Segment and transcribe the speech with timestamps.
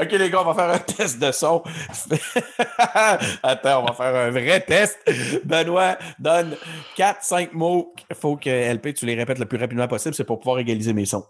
[0.00, 1.62] OK, les gars, on va faire un test de son.
[3.42, 4.98] Attends, on va faire un vrai test.
[5.44, 6.56] Benoît donne
[6.96, 7.94] 4-5 mots.
[8.10, 10.14] Il faut que LP, tu les répètes le plus rapidement possible.
[10.14, 11.24] C'est pour pouvoir égaliser mes sons.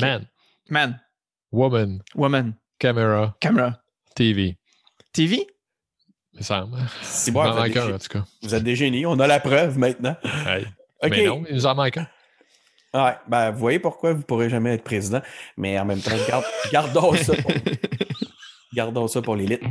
[0.00, 0.26] Man,
[0.70, 0.98] Man,
[1.52, 3.78] woman, woman, camera, camera,
[4.14, 4.56] TV.
[5.12, 5.46] TV?
[6.32, 6.78] Il me semble.
[7.02, 8.24] C'est Il bon, manque un, gé- en tout cas.
[8.42, 9.06] vous êtes des génies.
[9.06, 10.16] On a la preuve maintenant.
[10.46, 10.66] Hey.
[11.10, 12.08] Mais non, il nous en manque un.
[12.94, 15.20] Ouais, ben, vous voyez pourquoi vous ne pourrez jamais être président.
[15.56, 17.50] Mais en même temps, garde- gardons ça pour,
[18.74, 19.62] gardons ça pour l'élite.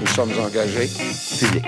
[0.00, 0.88] Nous sommes engagés
[1.38, 1.64] publics.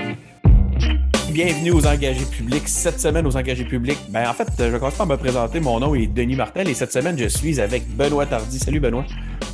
[1.32, 2.68] Bienvenue aux engagés publics.
[2.68, 5.60] Cette semaine, aux engagés publics, ben, en fait, je vais commencer par me présenter.
[5.60, 8.58] Mon nom est Denis Martel et cette semaine, je suis avec Benoît Tardy.
[8.58, 9.04] Salut, Benoît.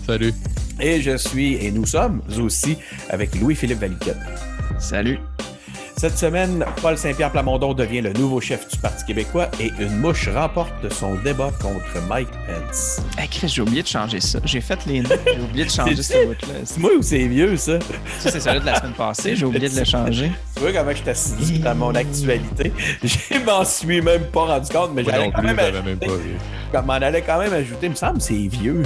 [0.06, 0.32] Salut.
[0.80, 2.78] Et je suis, et nous sommes aussi
[3.10, 4.16] avec Louis-Philippe Valiquette.
[4.78, 5.18] Salut.
[5.96, 10.30] Cette semaine, Paul Saint-Pierre Plamondon devient le nouveau chef du Parti québécois et une mouche
[10.34, 13.02] remporte son débat contre Mike Pence.
[13.18, 14.38] Hey, Chris, j'ai oublié de changer ça.
[14.46, 16.54] J'ai fait les notes, j'ai oublié de changer C'est ce bout-là.
[16.64, 17.78] C'est moi ou c'est vieux, ça?
[18.18, 19.37] Ça, c'est celui de la semaine passée.
[19.37, 20.32] J'ai oublié de le changer.
[20.54, 22.72] Tu vois comment je suis assidu dans mon actualité?
[23.02, 26.37] Je m'en suis même pas rendu compte, mais j'allais quand même, même pas ajouter-
[26.72, 28.82] je m'en allais quand même ajouter, il me semble, c'est vieux.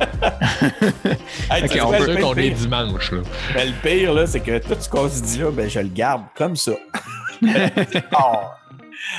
[1.50, 3.20] Hey, on sûr qu'on pire- est dimanche, là.
[3.54, 5.88] Ben, le pire, là, c'est que tout ce qu'on se dit là, ben, je le
[5.88, 6.72] garde comme ça.
[8.12, 8.56] Ah.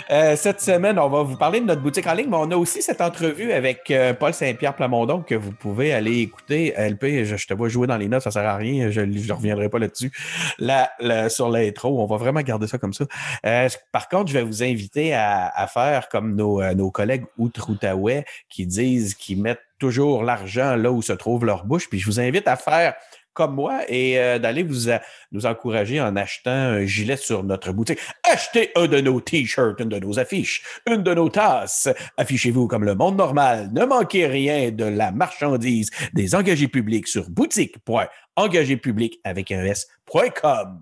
[0.09, 2.55] Euh, cette semaine, on va vous parler de notre boutique en ligne, mais on a
[2.55, 6.73] aussi cette entrevue avec euh, Paul Saint-Pierre Plamondon que vous pouvez aller écouter.
[6.77, 9.33] LP, je, je te vois jouer dans les notes, ça sert à rien, je ne
[9.33, 10.11] reviendrai pas là-dessus.
[10.59, 13.05] Là, là, sur l'intro, on va vraiment garder ça comme ça.
[13.45, 17.25] Euh, par contre, je vais vous inviter à, à faire comme nos, euh, nos collègues
[17.37, 21.89] outre-Outaouais qui disent qu'ils mettent toujours l'argent là où se trouve leur bouche.
[21.89, 22.93] Puis je vous invite à faire
[23.33, 24.89] comme moi et euh, d'aller vous
[25.31, 27.99] nous encourager en achetant un gilet sur notre boutique.
[28.29, 31.89] Achetez un de nos t-shirts, une de nos affiches, une de nos tasses.
[32.17, 33.69] Affichez-vous comme le monde normal.
[33.73, 40.81] Ne manquez rien de la marchandise des engagés publics sur boutique.engagépublic avec un S.com.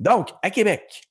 [0.00, 1.02] Donc, à Québec,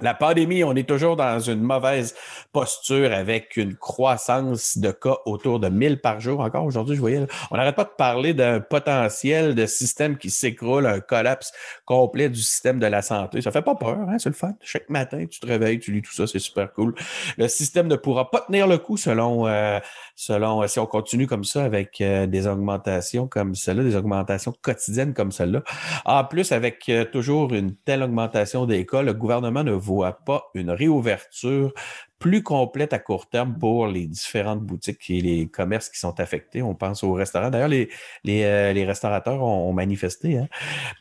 [0.00, 2.16] la pandémie, on est toujours dans une mauvaise
[2.52, 6.40] posture avec une croissance de cas autour de 1000 par jour.
[6.40, 10.86] Encore aujourd'hui, je voyais, on n'arrête pas de parler d'un potentiel de système qui s'écroule,
[10.86, 11.52] un collapse
[11.84, 13.40] complet du système de la santé.
[13.40, 14.16] Ça fait pas peur, hein?
[14.18, 14.54] c'est le fun.
[14.62, 16.96] Chaque matin, tu te réveilles, tu lis tout ça, c'est super cool.
[17.38, 19.78] Le système ne pourra pas tenir le coup selon, euh,
[20.16, 25.14] selon si on continue comme ça avec euh, des augmentations comme celle-là, des augmentations quotidiennes
[25.14, 25.62] comme celle-là.
[26.04, 30.50] En plus, avec euh, toujours une telle augmentation des cas, le gouvernement ne voit pas
[30.54, 31.72] une réouverture
[32.18, 36.62] plus complète à court terme pour les différentes boutiques et les commerces qui sont affectés.
[36.62, 37.50] On pense aux restaurants.
[37.50, 37.90] D'ailleurs, les,
[38.24, 40.38] les, euh, les restaurateurs ont, ont manifesté.
[40.38, 40.48] Hein.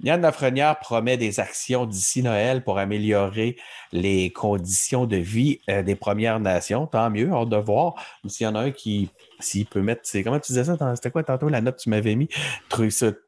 [0.01, 3.55] Yann Lafrenière promet des actions d'ici Noël pour améliorer
[3.93, 6.87] les conditions de vie euh, des Premières Nations.
[6.87, 7.93] Tant mieux, hâte de voir.
[8.27, 9.09] S'il y en a un qui,
[9.43, 10.77] s'il peut mettre, c'est comment tu disais ça?
[10.95, 12.29] C'était quoi tantôt la note que tu m'avais mis?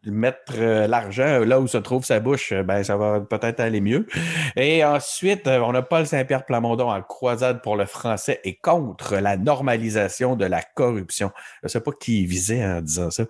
[0.05, 3.81] Mettre euh, l'argent là où se trouve sa bouche, euh, ben ça va peut-être aller
[3.81, 4.07] mieux.
[4.55, 9.15] Et ensuite, euh, on a Paul Saint-Pierre Plamondon en croisade pour le français et contre
[9.15, 11.31] la normalisation de la corruption.
[11.61, 13.23] Je ne sais pas qui il visait en disant ça.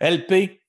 [0.00, 0.60] LP,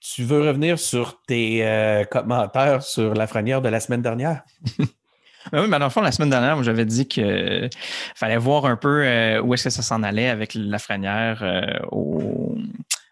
[0.00, 4.44] tu veux revenir sur tes euh, commentaires sur la franière de la semaine dernière?
[5.52, 7.70] Ben oui, mais dans le fond, la semaine dernière, j'avais dit qu'il
[8.14, 11.62] fallait voir un peu euh, où est-ce que ça s'en allait avec la franière euh,
[11.90, 12.56] aux,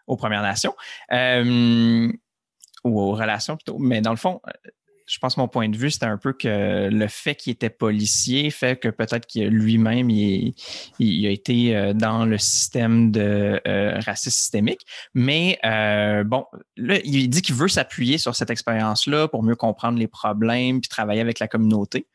[0.06, 0.74] aux Premières Nations.
[1.12, 2.10] Euh,
[2.84, 3.78] ou aux relations plutôt.
[3.78, 4.70] Mais dans le fond, euh,
[5.06, 7.70] je pense que mon point de vue, c'était un peu que le fait qu'il était
[7.70, 10.54] policier fait que peut-être que lui-même, il,
[11.26, 14.80] a été euh, dans le système de euh, racisme systémique.
[15.12, 19.98] Mais euh, bon, là, il dit qu'il veut s'appuyer sur cette expérience-là pour mieux comprendre
[19.98, 22.06] les problèmes puis travailler avec la communauté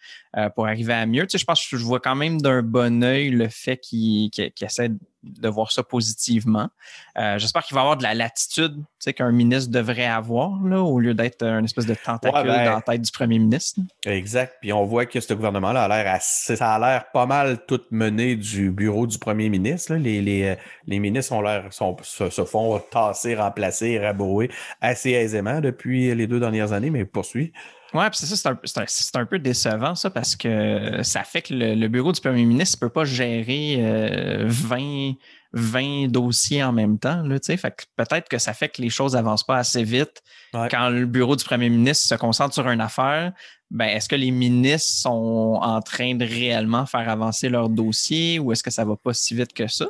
[0.55, 1.23] pour arriver à mieux.
[1.23, 4.29] Tu sais, je pense que je vois quand même d'un bon œil le fait qu'il
[4.29, 4.91] qu'il essaie
[5.23, 6.69] de voir ça positivement.
[7.17, 8.81] Euh, J'espère qu'il va avoir de la latitude
[9.15, 12.75] qu'un ministre devrait avoir là, au lieu d'être une espèce de tentacule Ouais, ben, dans
[12.75, 13.81] la tête du premier ministre.
[14.05, 14.55] Exact.
[14.61, 17.81] Puis on voit que ce gouvernement-là a l'air assez, ça a l'air pas mal tout
[17.91, 19.93] mené du bureau du premier ministre.
[19.93, 19.99] là.
[19.99, 20.55] Les, les, euh,
[20.85, 24.49] les ministres ont l'air, se, se font tasser, remplacer, rabrouer
[24.81, 27.51] assez aisément depuis les deux dernières années, mais poursuit.
[27.93, 31.53] Oui, puis c'est ça, c'est un, c'est peu décevant, ça, parce que ça fait que
[31.53, 35.13] le, le bureau du premier ministre ne peut pas gérer euh, 20,
[35.53, 37.23] 20 dossiers en même temps.
[37.23, 40.21] Là, fait que peut-être que ça fait que les choses n'avancent pas assez vite.
[40.53, 40.67] Ouais.
[40.69, 43.33] Quand le bureau du premier ministre se concentre sur une affaire,
[43.71, 48.51] ben, est-ce que les ministres sont en train de réellement faire avancer leur dossier ou
[48.51, 49.87] est-ce que ça va pas si vite que ça?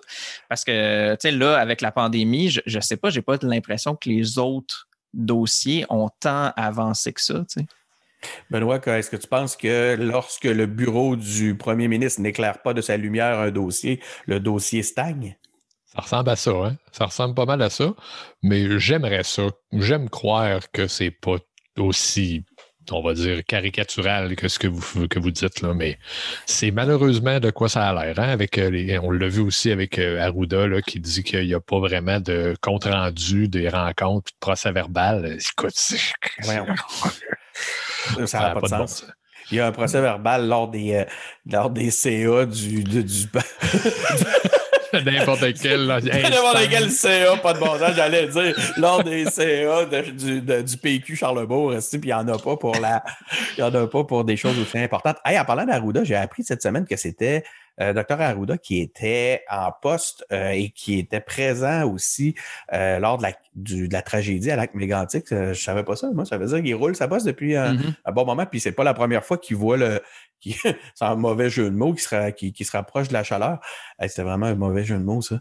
[0.48, 4.38] Parce que, là, avec la pandémie, je, je sais pas, j'ai pas l'impression que les
[4.38, 7.44] autres dossiers ont tant avancé que ça.
[8.50, 12.82] Benoît, est-ce que tu penses que lorsque le bureau du premier ministre n'éclaire pas de
[12.82, 15.38] sa lumière un dossier, le dossier stagne?
[15.94, 16.78] Ça ressemble à ça, hein?
[16.92, 17.94] Ça ressemble pas mal à ça.
[18.44, 19.48] Mais j'aimerais ça.
[19.74, 21.38] J'aime croire que c'est pas
[21.78, 22.44] aussi
[22.92, 25.98] on va dire, caricatural que ce que vous, que vous dites, là, mais
[26.46, 28.20] c'est malheureusement de quoi ça a l'air.
[28.20, 31.46] Hein, avec euh, les, on l'a vu aussi avec euh, Arruda là, qui dit qu'il
[31.46, 35.38] n'y a pas vraiment de compte-rendu des rencontres, de procès verbal.
[35.52, 35.76] Écoute,
[38.26, 39.06] ça n'a pas, de sens.
[39.52, 41.06] Il y a un procès verbal lors des, euh,
[41.50, 43.28] lors des CA du, du, du
[45.06, 45.86] N'importe quel.
[45.88, 51.16] N'importe quel CA, pas de bon sens, j'allais dire, lors des CA du, du, PQ
[51.16, 53.04] Charlebourg, puis il n'y en a pas pour la.
[53.58, 55.18] Il y en a pas pour des choses aussi importantes.
[55.26, 57.44] Hey, en parlant d'Arruda, j'ai appris cette semaine que c'était
[57.80, 62.36] Dr Arruda qui était en poste euh, et qui était présent aussi
[62.74, 65.26] euh, lors de la, du, de la tragédie à Lac Mégantic.
[65.30, 66.10] je savais pas ça.
[66.12, 67.94] Moi, ça veut dire qu'il roule sa bosse depuis un, mm-hmm.
[68.06, 70.02] un, bon moment, puis c'est pas la première fois qu'il voit le,
[70.42, 73.60] c'est un mauvais jeu de mots qui se, qui, se rapproche de la chaveur.
[74.02, 75.40] C'était vraiment un mauvais jeu de mots, ça.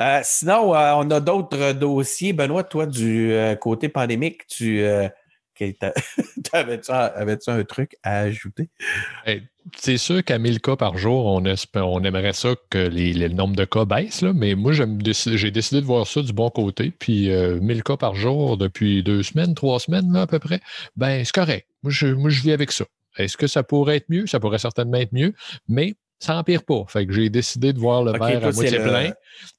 [0.00, 2.32] Euh, sinon, euh, on a d'autres dossiers.
[2.32, 4.84] Benoît, toi, du euh, côté pandémique, tu
[6.52, 8.68] avais-tu un truc à ajouter?
[9.76, 11.42] c'est sûr qu'à 1000 cas par jour, on,
[11.74, 15.80] on aimerait ça que les, le nombre de cas baisse, là, mais moi, j'ai décidé
[15.80, 16.90] de voir ça du bon côté.
[16.98, 20.60] Puis 1000 cas par jour depuis deux semaines, trois semaines là, à peu près,
[20.96, 21.66] ben c'est correct.
[21.82, 22.84] Moi je, moi, je vis avec ça.
[23.18, 24.26] Est-ce que ça pourrait être mieux?
[24.26, 25.34] Ça pourrait certainement être mieux,
[25.68, 26.84] mais ça n'empire pas.
[26.88, 29.12] Fait que j'ai décidé de voir le verre à moitié plein.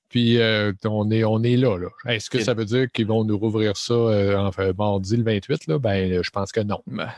[0.10, 1.78] Puis euh, on, est, on est là.
[1.78, 1.88] là.
[2.12, 5.68] Est-ce que ça veut dire qu'ils vont nous rouvrir ça euh, enfin, mardi le 28?
[5.68, 5.80] Là?
[5.80, 6.82] Ben, je pense que non.
[6.88, 7.10] Ben.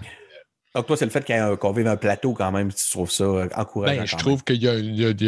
[0.75, 3.49] Donc, toi, c'est le fait qu'on vive un plateau quand même, tu trouves ça euh,
[3.55, 4.01] encourageant.
[4.01, 4.67] Ben, je trouve qu'il y,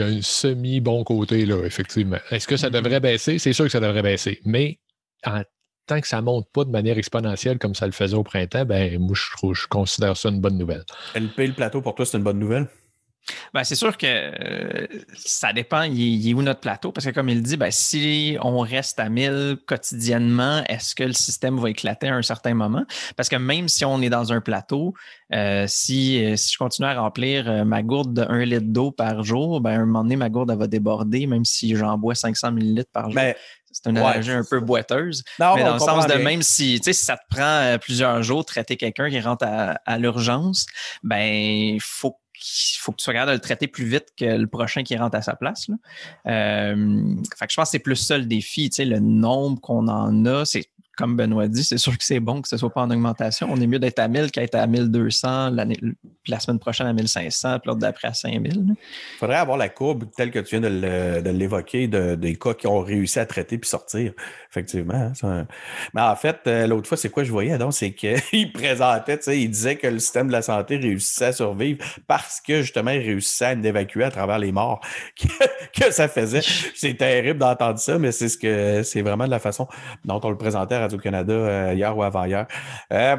[0.01, 2.19] a un semi-bon côté, là, effectivement.
[2.31, 2.71] Est-ce que ça mm-hmm.
[2.71, 3.39] devrait baisser?
[3.39, 4.39] C'est sûr que ça devrait baisser.
[4.45, 4.79] Mais
[5.25, 5.41] en
[5.85, 8.63] tant que ça ne monte pas de manière exponentielle comme ça le faisait au printemps,
[8.63, 10.85] ben moi, je, je considère ça une bonne nouvelle.
[11.13, 12.67] LP, le plateau, pour toi, c'est une bonne nouvelle?
[13.53, 17.29] Ben, c'est sûr que euh, ça dépend, il, est où notre plateau, parce que comme
[17.29, 22.09] il dit, ben, si on reste à 1000 quotidiennement, est-ce que le système va éclater
[22.09, 22.83] à un certain moment?
[23.15, 24.93] Parce que même si on est dans un plateau,
[25.33, 29.23] euh, si, euh, si je continue à remplir ma gourde de 1 litre d'eau par
[29.23, 32.51] jour, ben, à un moment donné, ma gourde va déborder, même si j'en bois 500
[32.51, 33.15] millilitres par jour.
[33.15, 33.35] Ben,
[33.71, 35.23] c'est une analogie un peu boiteuse.
[35.39, 38.77] mais dans le sens de même si, si ça te prend plusieurs jours de traiter
[38.77, 40.67] quelqu'un qui rentre à, à l'urgence,
[41.01, 42.15] ben, il faut
[42.79, 45.21] faut que tu capable de le traiter plus vite que le prochain qui rentre à
[45.21, 45.67] sa place.
[46.27, 48.69] Euh, fait que je pense que c'est plus ça le défi.
[48.79, 52.47] le nombre qu'on en a, c'est comme Benoît dit, c'est sûr que c'est bon que
[52.47, 53.47] ce ne soit pas en augmentation.
[53.49, 55.51] On est mieux d'être à 1000 qu'être à 1200
[56.27, 58.53] la semaine prochaine à 1500, puis l'autre d'après à 5000.
[58.55, 58.75] Il
[59.17, 63.19] faudrait avoir la courbe telle que tu viens de l'évoquer des cas qui ont réussi
[63.19, 64.13] à traiter puis sortir.
[64.49, 65.11] Effectivement.
[65.23, 65.47] Hein,
[65.95, 67.57] Mais en fait, euh, l'autre fois, c'est quoi je voyais?
[67.57, 71.83] Donc, c'est qu'il présentait, il disait que le système de la santé réussissait à survivre
[72.07, 74.79] parce que justement, il réussissait à évacuer à travers les morts
[75.73, 76.41] que, ça faisait.
[76.75, 79.67] C'est terrible d'entendre ça, mais c'est ce que c'est vraiment de la façon
[80.05, 82.47] dont on le présentait Radio-Canada euh, hier ou avant-hier.
[82.91, 83.17] Euh,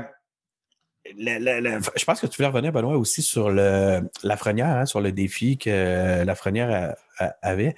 [1.07, 5.59] je pense que tu voulais revenir, Benoît, aussi sur le, Lafrenière, hein, sur le défi
[5.59, 6.95] que Lafrenière
[7.43, 7.77] avait.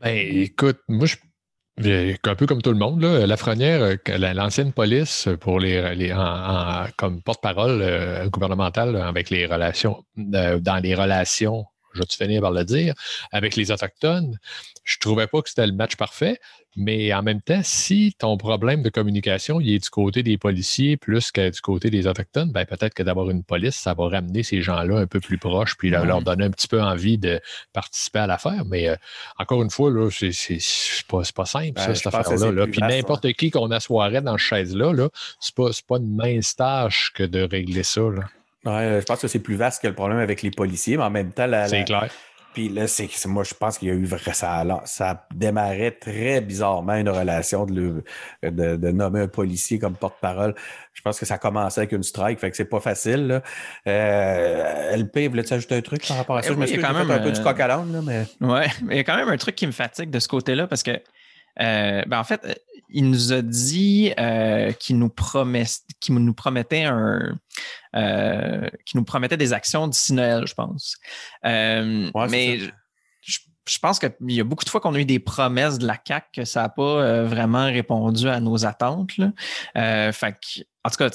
[0.00, 1.16] Ben, écoute, moi, je
[2.24, 3.96] un peu comme tout le monde, là, Lafrenière, euh,
[4.34, 6.14] l'ancienne police pour les,
[6.96, 12.64] comme porte-parole gouvernementale avec les relations, dans les relations, je vais te finir par le
[12.64, 12.94] dire,
[13.32, 14.38] avec les Autochtones,
[14.84, 16.40] je trouvais pas que c'était le match parfait.
[16.76, 20.96] Mais en même temps, si ton problème de communication il est du côté des policiers
[20.96, 24.44] plus que du côté des Autochtones, ben peut-être que d'avoir une police, ça va ramener
[24.44, 27.40] ces gens-là un peu plus proches, puis leur, donner un petit peu envie de
[27.72, 28.64] participer à l'affaire.
[28.66, 28.96] Mais euh,
[29.38, 30.30] encore une fois, là, c'est,
[31.08, 32.66] pas, pas, simple, ça, ben, cette affaire-là.
[32.68, 35.08] Puis n'importe qui qu'on assoirait dans cette chaise-là, -là,
[35.40, 38.02] c'est pas, pas une mince tâche que de régler ça.
[38.02, 38.22] Là.
[38.64, 41.10] Ouais, je pense que c'est plus vaste que le problème avec les policiers, mais en
[41.10, 42.10] même temps, la, c'est clair
[42.52, 46.94] puis là, c'est moi, je pense qu'il y a eu ça, ça démarrait très bizarrement
[46.94, 48.02] une relation de,
[48.42, 50.54] de, nommer un policier comme porte-parole.
[50.92, 53.28] Je pense que ça commençait avec une strike, fait que c'est pas facile.
[53.28, 53.42] Là.
[53.86, 56.48] Euh, LP, voulais-tu ajouter un truc par rapport à ça?
[56.48, 58.26] je me suis quand même un peu du coq à l'âne, mais.
[58.40, 60.66] Ouais, mais il y a quand même un truc qui me fatigue de ce côté-là
[60.66, 61.00] parce que
[61.60, 65.64] euh, ben en fait, il nous a dit euh, qu'il nous, promet,
[66.08, 67.38] nous promettait un,
[67.96, 70.96] euh, nous promettait des actions d'ici Noël, je pense.
[71.44, 72.58] Euh, mais
[73.22, 75.96] je, pense qu'il y a beaucoup de fois qu'on a eu des promesses de la
[75.96, 79.12] CAC que ça n'a pas vraiment répondu à nos attentes.
[79.74, 80.36] fait
[80.82, 81.10] en tout cas,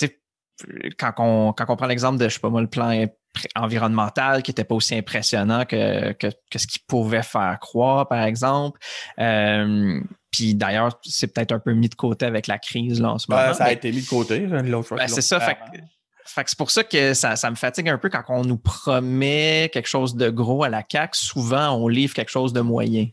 [0.98, 3.08] quand on, quand on prend l'exemple de, je sais pas moi, le plan
[3.55, 8.79] environnemental qui n'était pas aussi impressionnant que, que, ce qu'il pouvait faire croire, par exemple.
[9.20, 10.01] Euh,
[10.36, 13.27] puis d'ailleurs, c'est peut-être un peu mis de côté avec la crise là, en ce
[13.30, 13.54] moment.
[13.54, 14.98] ça a été mis de côté l'autre fois.
[14.98, 15.39] Ben, c'est ça.
[15.39, 15.58] Fait
[16.25, 19.88] c'est pour ça que ça, ça, me fatigue un peu quand on nous promet quelque
[19.88, 21.18] chose de gros à la CAQ.
[21.18, 23.08] Souvent, on livre quelque chose de moyen.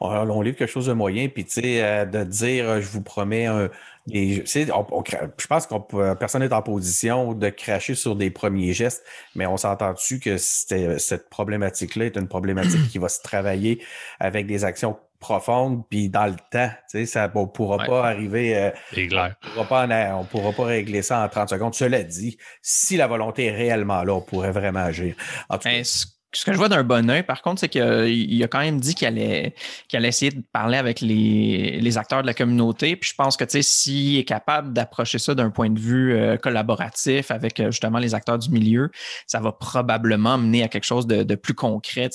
[0.00, 3.02] On, livre quelque chose de moyen, puis tu sais, euh, de dire, euh, je vous
[3.02, 3.68] promets un.
[4.08, 9.04] je pense que personne n'est en position de cracher sur des premiers gestes,
[9.36, 13.84] mais on s'entend dessus que cette problématique-là est une problématique qui va se travailler
[14.18, 16.70] avec des actions profondes, puis dans le temps.
[16.90, 18.56] Tu sais, ça ne pourra pas arriver.
[18.56, 21.74] Euh, on ne pourra, pas régler ça en 30 secondes.
[21.74, 25.14] Cela dit, si la volonté est réellement là, on pourrait vraiment agir.
[25.48, 25.90] En tout ben, cas,
[26.32, 28.94] ce que je vois d'un bon oeil, par contre, c'est qu'il a quand même dit
[28.94, 29.54] qu'il allait,
[29.92, 32.94] allait essayer de parler avec les, acteurs de la communauté.
[32.94, 37.32] Puis je pense que s'il est capable d'approcher ça d'un point de vue euh, collaboratif
[37.32, 38.90] avec euh, justement les acteurs du milieu,
[39.26, 42.10] ça va probablement mener à quelque chose de, plus concret.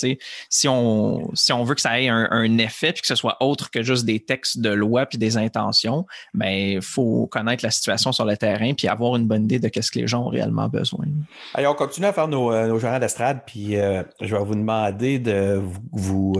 [0.49, 3.69] Si on, si on veut que ça ait un, effet puis que ce soit autre
[3.69, 8.11] que juste des textes de loi puis des intentions, ben il faut connaître la situation
[8.11, 10.69] sur le terrain puis avoir une bonne idée de ce que les gens ont réellement
[10.69, 11.05] besoin.
[11.53, 13.75] Allez, on continue à faire nos, euh, nos gérants d'estrade puis
[14.21, 16.33] je vais vous demander de vous,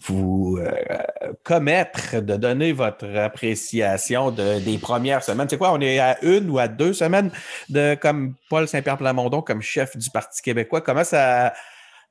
[0.00, 5.48] vous, euh, euh, commettre, de donner votre appréciation des premières semaines.
[5.48, 7.30] C'est quoi, on est à une ou à deux semaines
[7.68, 10.80] de comme Paul Saint-Pierre Plamondon comme chef du Parti québécois?
[10.80, 11.52] Comment ça.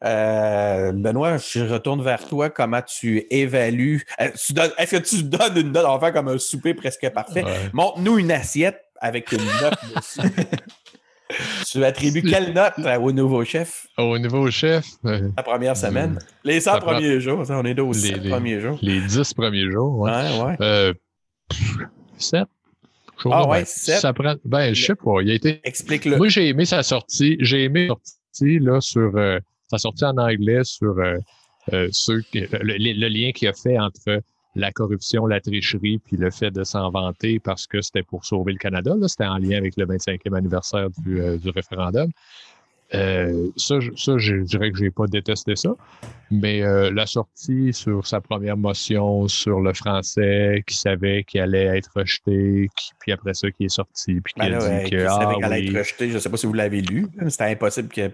[0.03, 2.49] Euh, Benoît, je retourne vers toi.
[2.49, 4.03] Comment tu évalues?
[4.17, 5.85] Est-ce que tu donnes une note?
[5.87, 7.43] On va faire comme un souper presque parfait.
[7.73, 10.21] Montre-nous une assiette avec une note dessus.
[11.65, 13.87] Tu attribues quelle note au nouveau chef?
[13.97, 14.85] Au nouveau chef?
[15.05, 16.19] Euh, la première semaine.
[16.43, 18.77] Les 100 premiers jours, on est aux les, premiers jours.
[18.81, 20.11] Les 10 premiers jours, ouais.
[20.11, 20.93] ouais, Euh,
[22.17, 22.45] 7.
[23.25, 23.99] Ah ouais, 7.
[23.99, 25.21] Ça prend, ben, je sais pas.
[25.21, 25.59] Il a été.
[25.63, 26.17] Explique-le.
[26.17, 27.37] Moi, j'ai aimé sa sortie.
[27.39, 31.17] J'ai aimé sa sortie, là, sur, euh, sa sortie en anglais sur, euh,
[31.73, 34.21] euh ceux, le, le, lien qu'il a fait entre
[34.55, 38.53] la corruption, la tricherie, puis le fait de s'en vanter parce que c'était pour sauver
[38.53, 38.93] le Canada.
[39.07, 42.11] C'était en lien avec le 25e anniversaire du, euh, du référendum.
[42.93, 45.73] Euh, ça, ça, je dirais que j'ai pas détesté ça.
[46.29, 51.77] Mais euh, la sortie sur sa première motion sur le français, qui savait qu'il allait
[51.77, 55.05] être rejeté, puis après ça, qui est sorti, puis qui ben a dit que.
[55.05, 56.09] Ah, savait qu'elle allait être rejeté.
[56.09, 57.07] Je ne sais pas si vous l'avez lu.
[57.29, 58.11] C'était impossible que.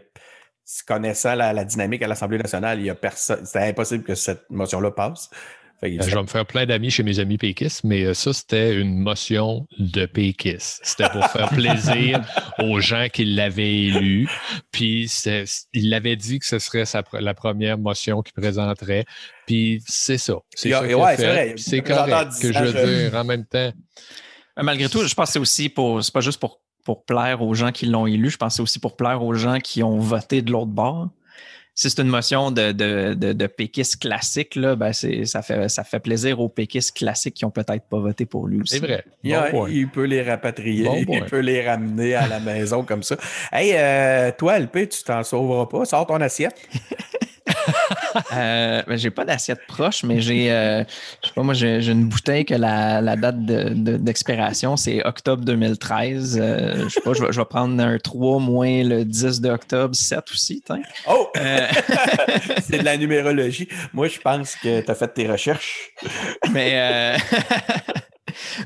[0.86, 3.46] Connaissant la, la dynamique à l'Assemblée nationale, il y a personne.
[3.46, 5.30] C'était impossible que cette motion-là passe.
[5.84, 8.76] Euh, je vais me faire plein d'amis chez mes amis péquistes, mais euh, ça, c'était
[8.76, 10.80] une motion de péquistes.
[10.84, 12.22] C'était pour faire plaisir
[12.60, 14.28] aux gens qui l'avaient élu.
[14.72, 15.12] Puis
[15.74, 19.06] il avait dit que ce serait la première motion qu'il présenterait.
[19.46, 20.36] Puis c'est ça.
[20.56, 20.84] C'est ça
[21.58, 23.72] C'est correct que je veux dire en même temps.
[24.60, 26.04] Malgré tout, je pense que c'est aussi pour.
[26.04, 28.62] C'est pas juste pour, pour plaire aux gens qui l'ont élu, je pense que c'est
[28.64, 31.10] aussi pour plaire aux gens qui ont voté de l'autre bord
[31.78, 36.00] si c'est une motion de, de, de, péquiste classique, là, ben ça, fait, ça fait
[36.00, 38.80] plaisir aux péquistes classiques qui n'ont peut-être pas voté pour lui aussi.
[38.80, 39.06] C'est vrai.
[39.24, 43.16] il, peut les rapatrier, il peut les ramener à la maison comme ça.
[43.52, 45.86] Hey, euh, toi, LP, tu t'en sauveras pas.
[45.86, 46.60] Sors ton assiette.
[48.34, 50.84] euh, ben, j'ai pas d'assiette proche, mais j'ai, euh,
[51.24, 56.40] je sais pas, moi, j'ai, une bouteille que la, la date d'expiration, c'est octobre 2013.
[56.40, 60.64] Euh, je sais pas, je vais, prendre un 3 moins le 10 d'octobre, 7 aussi.
[61.08, 61.28] Oh!
[61.38, 61.68] Euh,
[62.64, 63.68] c'est de la numérologie.
[63.94, 65.92] Moi, je pense que tu as fait tes recherches.
[66.52, 67.18] mais.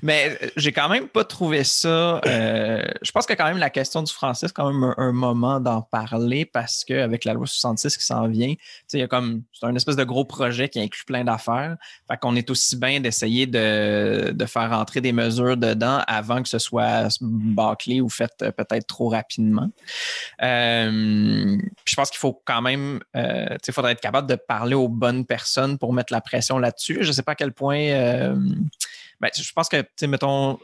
[0.02, 2.22] Mais euh, j'ai quand même pas trouvé ça.
[2.26, 5.60] Euh, je pense que quand même la question du français, c'est quand même un, moment
[5.60, 8.54] d'en parler parce qu'avec la loi 66 qui s'en vient,
[8.94, 11.76] il y a comme c'est un espèce de gros projet qui inclut plein d'affaires.
[12.10, 16.60] Fait qu'on est aussi bien d'essayer de, faire entrer des mesures dedans avant que ce
[16.60, 19.70] soit bâclé ou fait euh, peut-être trop rapidement.
[20.40, 25.78] je pense qu'il faut quand même, il faudrait être capable de parler aux bonnes personnes
[25.78, 27.00] pour mettre la pression là-dessus.
[27.02, 28.34] Je ne sais pas à quel point
[29.22, 30.58] ben, je pense que, tu sais, mettons,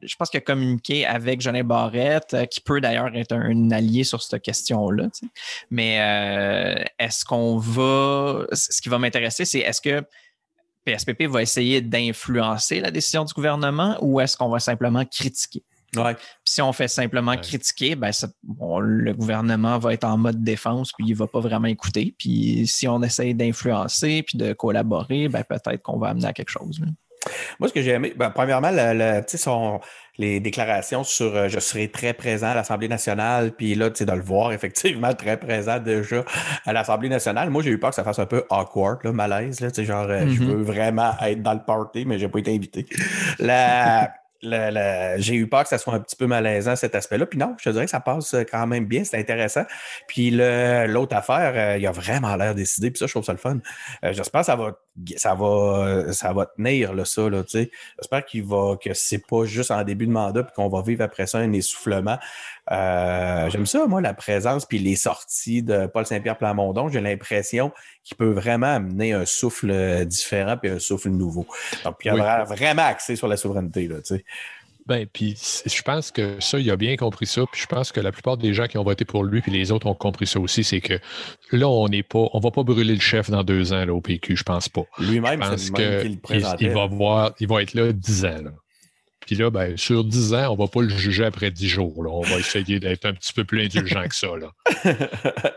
[0.00, 4.04] je pense qu'il a communiqué avec Jolin Barrette, euh, qui peut d'ailleurs être un, allié
[4.04, 5.08] sur cette question-là.
[5.70, 8.46] Mais euh, est-ce qu'on va.
[8.52, 10.02] Ce qui va m'intéresser, c'est est-ce que
[10.84, 15.62] PSPP va essayer d'influencer la décision du gouvernement ou est-ce qu'on va simplement critiquer?
[16.44, 18.10] si on fait simplement critiquer, ben
[18.80, 22.14] le gouvernement va être en mode défense, puis il ne va pas vraiment écouter.
[22.18, 26.50] Puis si on essaye d'influencer puis de collaborer, ben peut-être qu'on va amener à quelque
[26.50, 26.80] chose.
[27.58, 28.70] Moi, ce que j'ai aimé, ben, premièrement,
[29.26, 29.80] son,
[30.18, 34.06] les déclarations sur euh, je serai très présent à l'Assemblée nationale, puis là, tu sais,
[34.06, 36.24] de le voir effectivement très présent déjà
[36.64, 37.50] à l'Assemblée nationale.
[37.50, 40.20] Moi, j'ai eu peur que ça fasse un peu awkward, là, malaise, là, genre, euh,
[40.20, 40.46] je mm-hmm.
[40.46, 42.86] veux vraiment être dans le party, mais j'ai pas été invité.
[43.38, 44.12] La,
[45.18, 47.24] j'ai eu peur que ça soit un petit peu malaisant cet aspect-là.
[47.26, 49.64] Puis non, je te dirais que ça passe quand même bien, c'est intéressant.
[50.06, 53.38] Puis l'autre affaire, euh, il a vraiment l'air décidé, puis ça, je trouve ça le
[53.38, 53.58] fun.
[54.02, 54.72] J'espère que ça va
[55.16, 57.28] ça va, ça va tenir, là, ça.
[57.28, 60.82] Là, J'espère qu'il va, que c'est pas juste en début de mandat puis qu'on va
[60.82, 62.18] vivre après ça un essoufflement.
[62.70, 66.88] Euh, j'aime ça, moi, la présence puis les sorties de Paul Saint-Pierre Plamondon.
[66.88, 67.72] J'ai l'impression
[68.04, 71.46] qu'il peut vraiment amener un souffle différent puis un souffle nouveau.
[71.84, 73.88] Donc, il y a vraiment axé sur la souveraineté.
[73.88, 73.96] Là,
[74.86, 77.44] ben, puis je pense que ça, il a bien compris ça.
[77.50, 79.72] Puis je pense que la plupart des gens qui ont voté pour lui, puis les
[79.72, 81.00] autres ont compris ça aussi, c'est que
[81.52, 84.00] là, on n'est pas, on va pas brûler le chef dans deux ans là, au
[84.00, 84.82] PQ, je pense pas.
[84.98, 86.18] Lui-même, c'est qu'il
[86.60, 88.42] il, va voir, il va être là dix ans.
[88.44, 88.50] Là.
[89.26, 92.04] Puis là, ben, sur 10 ans, on ne va pas le juger après 10 jours.
[92.04, 92.10] Là.
[92.10, 94.28] On va essayer d'être un petit peu plus indulgent que ça.
[94.38, 94.52] Là.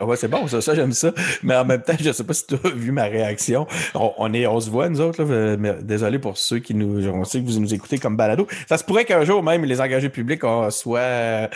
[0.05, 1.13] ouais, c'est bon, ça, ça j'aime ça.
[1.43, 3.67] Mais en même temps, je ne sais pas si tu as vu ma réaction.
[3.93, 5.23] On, est, on se voit, nous autres.
[5.23, 7.07] Là, désolé pour ceux qui nous.
[7.07, 8.47] On sait que vous nous écoutez comme balado.
[8.67, 11.47] Ça se pourrait qu'un jour, même, les engagés publics soient euh,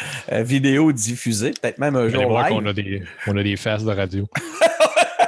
[0.44, 1.52] vidéo diffusés.
[1.62, 2.22] Peut-être même un jour.
[2.22, 2.52] Live.
[2.52, 4.28] On a, des, on a des faces de radio.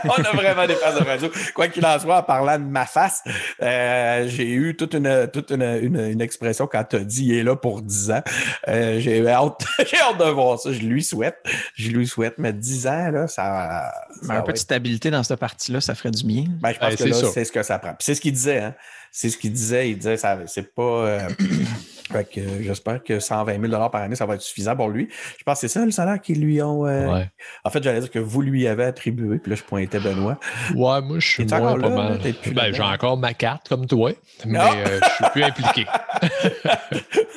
[0.10, 1.30] on a vraiment des faces de radio.
[1.54, 3.24] Quoi qu'il en soit, en parlant de ma face,
[3.62, 7.44] euh, j'ai eu toute une, toute une, une, expression quand tu as dit il est
[7.44, 8.22] là pour 10 ans.
[8.68, 10.72] Euh, j'ai hâte, hâte de voir ça.
[10.72, 11.38] Je lui souhaite.
[11.76, 12.36] Je lui souhaite.
[12.38, 13.92] Mais 10 ans, là, ça.
[14.30, 16.46] un peu de stabilité dans cette partie-là, ça ferait du bien.
[16.62, 17.96] Ben, je pense que là, c'est ce que ça prend.
[18.00, 18.60] c'est ce qu'il disait.
[18.60, 18.76] Hein?
[19.12, 19.90] C'est ce qu'il disait.
[19.90, 20.82] Il disait ça c'est pas.
[20.82, 21.30] Euh,
[22.12, 25.10] fait que euh, j'espère que 120 000 par année, ça va être suffisant pour lui.
[25.38, 26.86] Je pense que c'est ça le salaire qu'ils lui ont.
[26.86, 27.24] Euh,
[27.64, 30.38] en fait, j'allais dire que vous lui avez attribué, puis là, je pointais Benoît.
[30.76, 32.20] Ouais, moi, je suis moins pas mal.
[32.54, 34.12] Ben, j'ai encore ma carte comme toi,
[34.46, 34.74] mais ah!
[34.76, 35.86] euh, je suis plus impliqué.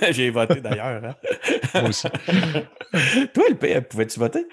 [0.12, 1.02] j'ai voté d'ailleurs.
[1.04, 1.14] Hein?
[1.74, 2.08] moi aussi.
[3.34, 4.46] toi, le P, pouvais-tu voter?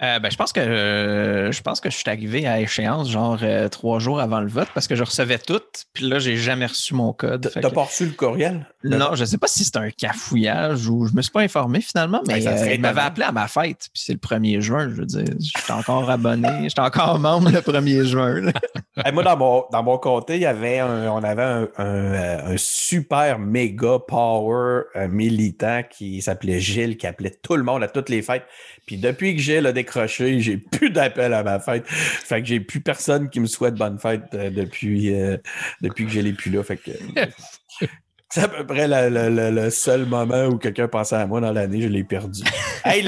[0.00, 3.38] Euh, ben, je pense que euh, je pense que je suis arrivé à échéance genre
[3.42, 5.60] euh, trois jours avant le vote parce que je recevais tout,
[5.92, 7.50] puis là j'ai jamais reçu mon code.
[7.52, 8.64] T'as pas reçu le courriel?
[8.84, 12.22] Non, je sais pas si c'est un cafouillage ou je me suis pas informé finalement,
[12.28, 15.24] mais il m'avait appelé à ma fête, puis c'est le 1er juin, je veux dire,
[15.40, 18.52] j'étais encore abonné, j'étais encore membre le 1er juin.
[19.12, 24.82] moi dans mon dans mon comté, il y avait on avait un, super méga power
[25.10, 28.44] militant qui s'appelait Gilles qui appelait tout le monde à toutes les fêtes.
[28.86, 31.86] Puis depuis que Gilles a décroché, j'ai plus d'appel à ma fête.
[31.86, 35.36] Fait que j'ai plus personne qui me souhaite bonne fête euh, depuis, euh,
[35.80, 36.62] depuis que je l'ai plus là.
[36.62, 36.90] Fait que
[38.30, 41.88] c'est à peu près le seul moment où quelqu'un pensait à moi dans l'année, je
[41.88, 42.42] l'ai perdu.
[42.84, 43.02] hey,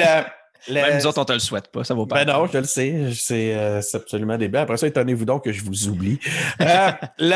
[0.69, 0.89] là!
[0.89, 2.25] Même nous autres, on te le souhaite pas, ça vaut pas.
[2.25, 4.59] Ben non, je le sais, euh, c'est absolument débile.
[4.59, 6.19] Après ça, étonnez-vous donc que je vous oublie.
[6.61, 6.91] Euh,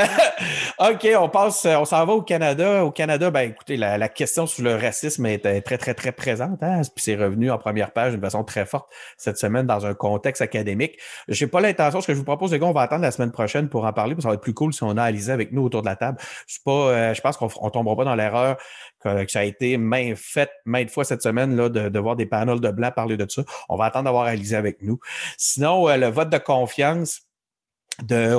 [0.78, 2.84] OK, on passe, on s'en va au Canada.
[2.84, 6.62] Au Canada, ben écoutez, la, question sur le racisme est très, très, très présente.
[6.62, 6.82] Hein?
[6.94, 10.42] Puis c'est revenu en première page d'une façon très forte cette semaine dans un contexte
[10.42, 10.98] académique.
[11.28, 13.10] Je n'ai pas l'intention, ce que je vous propose, les gars, on va attendre la
[13.10, 15.04] semaine prochaine pour en parler, parce que ça va être plus cool si on a
[15.04, 16.18] Alizé avec nous autour de la table.
[16.46, 18.56] Je, pas, euh, je pense qu'on ne tombera pas dans l'erreur
[19.04, 22.26] que, ça a été main faite maintes fois cette semaine là, de, de voir des
[22.26, 23.42] panels de blanc parler de ça.
[23.68, 24.98] On va attendre d'avoir Alizé avec nous.
[25.36, 27.20] Sinon, euh, le vote de confiance,
[28.02, 28.34] de,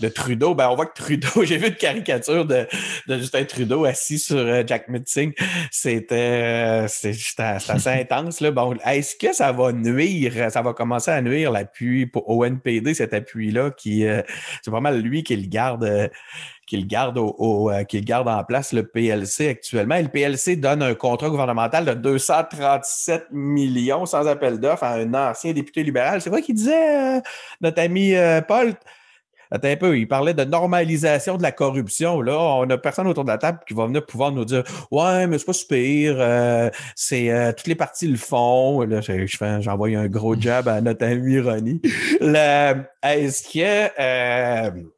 [0.00, 2.66] de, Trudeau, ben on voit que Trudeau, j'ai vu une caricature de,
[3.06, 5.32] de Justin Trudeau assis sur euh, Jack Mitzing.
[5.70, 8.40] C'était euh, assez intense.
[8.40, 8.50] Là.
[8.50, 13.14] Bon, est-ce que ça va nuire, ça va commencer à nuire l'appui au NPD, cet
[13.14, 14.04] appui-là, qui
[14.62, 16.10] c'est pas mal lui qui le garde
[16.66, 19.94] qu'il garde, au, euh, garde en place le PLC actuellement.
[19.94, 25.14] Et le PLC donne un contrat gouvernemental de 237 millions sans appel d'offres à un
[25.14, 26.20] ancien député libéral.
[26.20, 27.20] C'est vrai qu'il disait, euh,
[27.60, 28.74] notre ami euh, Paul,
[29.48, 32.20] Attends un peu, il parlait de normalisation de la corruption.
[32.20, 35.28] Là, on n'a personne autour de la table qui va venir pouvoir nous dire Ouais,
[35.28, 38.80] mais c'est pas super, c'est toutes les parties le font.
[38.80, 39.00] Là,
[39.60, 41.80] j'envoie un gros jab à notre ami Ronnie.
[42.20, 44.95] Est-ce que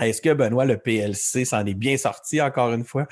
[0.00, 3.06] est-ce que, Benoît, le PLC s'en est bien sorti encore une fois?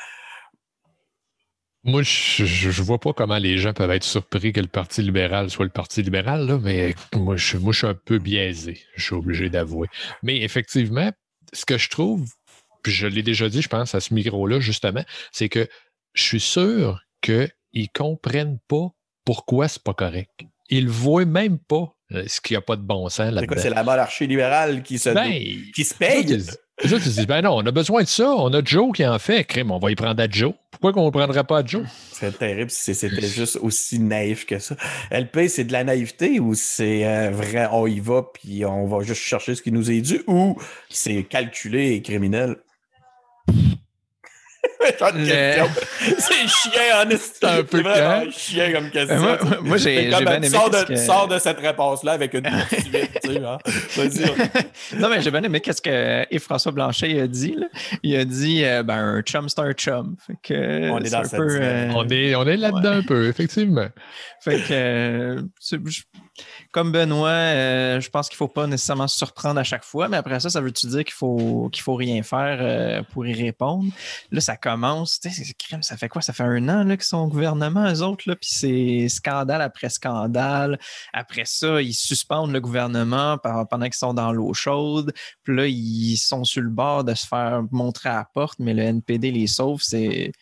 [1.82, 5.48] Moi, je ne vois pas comment les gens peuvent être surpris que le Parti libéral
[5.48, 9.14] soit le Parti libéral, mais moi je, moi, je suis un peu biaisé, je suis
[9.14, 9.88] obligé d'avouer.
[10.22, 11.10] Mais effectivement,
[11.54, 12.28] ce que je trouve,
[12.82, 15.66] puis je l'ai déjà dit, je pense, à ce micro-là, justement, c'est que
[16.12, 18.88] je suis sûr qu'ils ne comprennent pas
[19.24, 20.30] pourquoi c'est pas correct.
[20.68, 23.56] Ils ne voient même pas euh, ce qu'il n'y a pas de bon sens là-dedans.
[23.56, 25.32] C'est la monarchie libérale qui se, ben,
[25.74, 26.42] qui se paye?
[26.84, 28.30] Autres, ils disent, ben non, on a besoin de ça.
[28.30, 29.44] On a Joe qui en fait.
[29.44, 30.54] Crime, on va y prendre à Joe.
[30.70, 31.84] Pourquoi qu'on ne prendrait pas à Joe?
[32.12, 34.76] C'est terrible si c'était juste aussi naïf que ça.
[35.10, 39.02] LP, c'est de la naïveté ou c'est euh, vrai, on y va puis on va
[39.02, 40.56] juste chercher ce qui nous est dû ou
[40.88, 42.56] c'est calculé et criminel?
[44.98, 49.38] c'est chien, C'est un peu vraiment chien comme question.
[49.62, 50.48] moi, j'ai bien aimé.
[50.48, 53.44] Sors de, de cette réponse-là avec une là-dessus.
[53.44, 53.58] Hein?
[53.96, 54.98] Vas-y.
[55.00, 57.54] non, mais j'ai bien aimé qu'est-ce que Yves François Blanchet a dit.
[57.56, 57.66] Là.
[58.02, 60.16] Il a dit euh, ben, un chum, c'est un chum.
[60.26, 63.28] Fait que, On est dans cette peu, euh, On est, on est là-dedans un peu,
[63.28, 63.88] effectivement.
[64.42, 66.02] Fait que, euh, je-
[66.72, 70.09] comme Benoît, euh, je pense qu'il ne faut pas nécessairement se surprendre à chaque fois,
[70.09, 73.92] mais après ça, ça veut-tu dire qu'il faut, faut rien faire euh, pour y répondre?
[74.30, 76.22] Là, ça commence, tu sais, ça fait quoi?
[76.22, 79.88] Ça fait un an qu'ils sont au gouvernement, eux autres, là, puis c'est scandale après
[79.88, 80.78] scandale.
[81.12, 86.16] Après ça, ils suspendent le gouvernement pendant qu'ils sont dans l'eau chaude, puis là, ils
[86.16, 89.46] sont sur le bord de se faire montrer à la porte, mais le NPD les
[89.46, 90.33] sauve, c'est.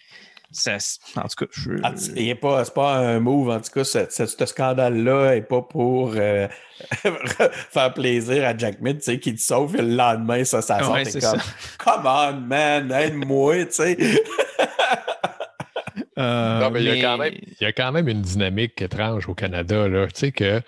[0.51, 0.77] Ça-
[1.17, 1.73] en tout cas, je.
[1.83, 4.47] Ah, tu- il est pas, c'est pas un move, en tout cas, ce, ce- ce
[4.47, 6.49] scandale-là n'est pas pour euh,
[7.71, 10.79] faire plaisir à Jack Mitt, tu sais, qui te sauve et le lendemain, ça, ça
[10.81, 10.93] sort.
[10.93, 11.41] Ouais, c'est comme,
[11.79, 13.97] come on, man, aide-moi, tu sais.
[16.19, 18.83] Euh, Non, mais il y a quand même- Il y a quand même une dynamique
[18.83, 19.87] étrange au Canada.
[19.89, 20.07] Là.
[20.09, 20.61] Tu sais que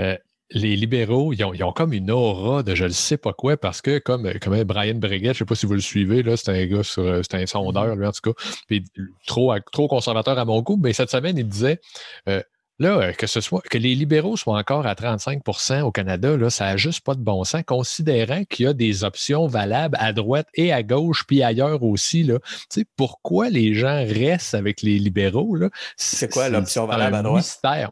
[0.00, 0.16] euh,
[0.50, 3.56] les libéraux, ils ont, ils ont comme une aura de je ne sais pas quoi,
[3.56, 6.36] parce que comme, comme Brian Breguet, je ne sais pas si vous le suivez, là,
[6.36, 8.84] c'est un gars sur c'est un sondeur, lui, en tout cas, puis
[9.26, 11.80] trop, trop conservateur à mon goût, mais cette semaine, il disait
[12.28, 12.42] euh,
[12.80, 16.48] Là, euh, que ce soit que les libéraux soient encore à 35% au Canada, là,
[16.48, 20.12] ça n'a juste pas de bon sens, considérant qu'il y a des options valables à
[20.12, 22.22] droite et à gauche, puis ailleurs aussi.
[22.22, 22.38] Là.
[22.38, 25.56] Tu sais, pourquoi les gens restent avec les libéraux?
[25.56, 25.70] là?
[25.96, 27.44] C'est quoi l'option c'est valable un à droite?
[27.44, 27.90] mystère.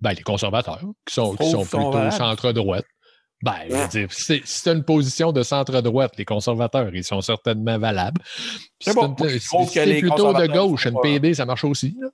[0.00, 2.84] Ben, les conservateurs, qui sont, qui plutôt centre-droite.
[3.40, 3.52] Ben,
[3.88, 6.12] dire, c'est c'est une position de centre-droite.
[6.18, 8.20] Les conservateurs, ils sont certainement valables.
[8.80, 9.14] C'est bon.
[9.14, 11.44] t'as une- Moi, je trouve si que t'es les plutôt de gauche, une PD, ça
[11.46, 11.96] marche aussi.
[12.00, 12.08] là.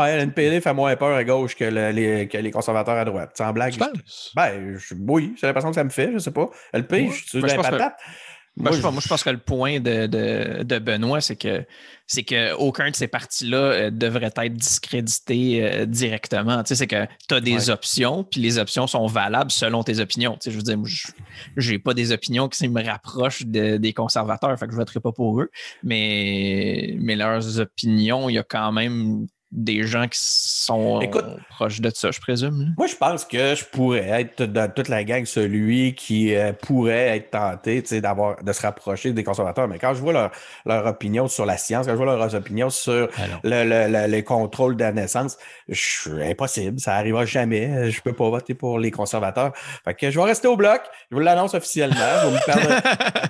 [0.00, 0.22] Ouais,
[0.60, 3.32] fait moins peur à gauche que, le- les, que les conservateurs à droite.
[3.36, 3.72] Sans blague.
[3.72, 3.90] Tu je-?
[4.36, 6.48] Ben, je- oui, c'est l'impression que ça me fait, je sais pas.
[6.72, 7.10] Le P, Ouais.
[7.10, 7.98] je suis Ben, que- patates.
[8.60, 11.36] Moi, Moi, je, pense- moi, je pense que le point de, de, de Benoît, c'est
[11.36, 11.64] que
[12.06, 16.62] c'est que aucun de ces partis-là euh, devrait être discrédité euh, directement.
[16.62, 17.70] Tu sais, c'est que tu as des Ouais.
[17.70, 20.32] options, puis les options sont valables selon tes opinions.
[20.34, 20.78] Tu sais, je veux dire,
[21.56, 24.80] je n'ai pas des opinions qui me rapprochent de- des conservateurs, fait que je ne
[24.82, 25.50] voterai pas pour eux.
[25.84, 31.80] Mais, mais leurs opinions, il y a quand même des gens qui sont Écoute- proches
[31.80, 32.74] de ça, je présume.
[32.76, 37.16] Moi, je pense que je pourrais être dans toute la gang celui qui euh, pourrait
[37.16, 39.66] être tenté d'avoir, de se rapprocher des conservateurs.
[39.66, 40.30] Mais quand je vois leur,
[40.66, 44.06] leur opinion sur la science, quand je vois leurs opinions sur Ah le, le, le-
[44.10, 46.78] les contrôles de la naissance, je suis impossible.
[46.78, 47.90] Ça arrivera jamais.
[47.90, 49.52] Je peux pas voter pour les conservateurs.
[49.84, 50.82] Fait que je vais rester au bloc.
[51.10, 51.96] Je vous l'annonce officiellement.
[52.22, 52.38] Je ne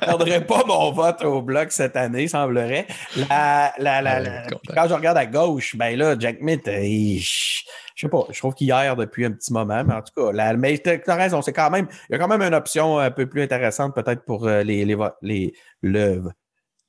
[0.07, 2.87] perdrai, pas mon vote au bloc cette année, semblerait.
[3.29, 7.19] La, la, la, Ah, quand je regarde à gauche, ben là, Jack Mitt, euh, il-
[7.21, 7.63] je
[7.97, 10.55] sais pas, je trouve qu'il erre depuis un petit moment, mais en tout cas, la,
[10.57, 13.43] mais raison, c'est quand même, il y a quand même une option un peu plus
[13.43, 16.23] intéressante peut-être pour euh, les, les, les, le,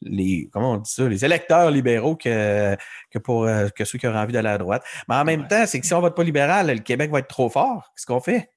[0.01, 2.75] les, comment on dit ça, les électeurs libéraux que,
[3.11, 4.83] que pour euh, que ceux qui auraient envie d'aller à droite.
[5.07, 5.47] Mais en même Ouais.
[5.47, 7.91] temps, c'est que si on vote pas libéral, le Québec va être trop fort.
[7.95, 8.49] Qu'est-ce qu'on fait?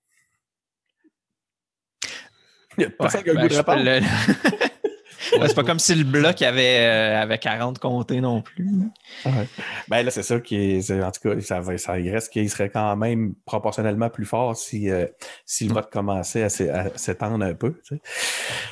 [2.79, 4.72] Il y a personne qui a le ben, goût de répondre.
[5.41, 8.69] Ouais, c'est pas comme si le bloc avait, euh, avait 40 comtés non plus.
[9.89, 12.97] Ben là, c'est sûr qu'il en tout cas, ça, va- ça reste qu'il serait quand
[12.97, 15.07] même proportionnellement plus fort si, euh,
[15.47, 17.73] si le vote commençait à s'é- à s'étendre un peu.
[17.87, 18.03] tu sais.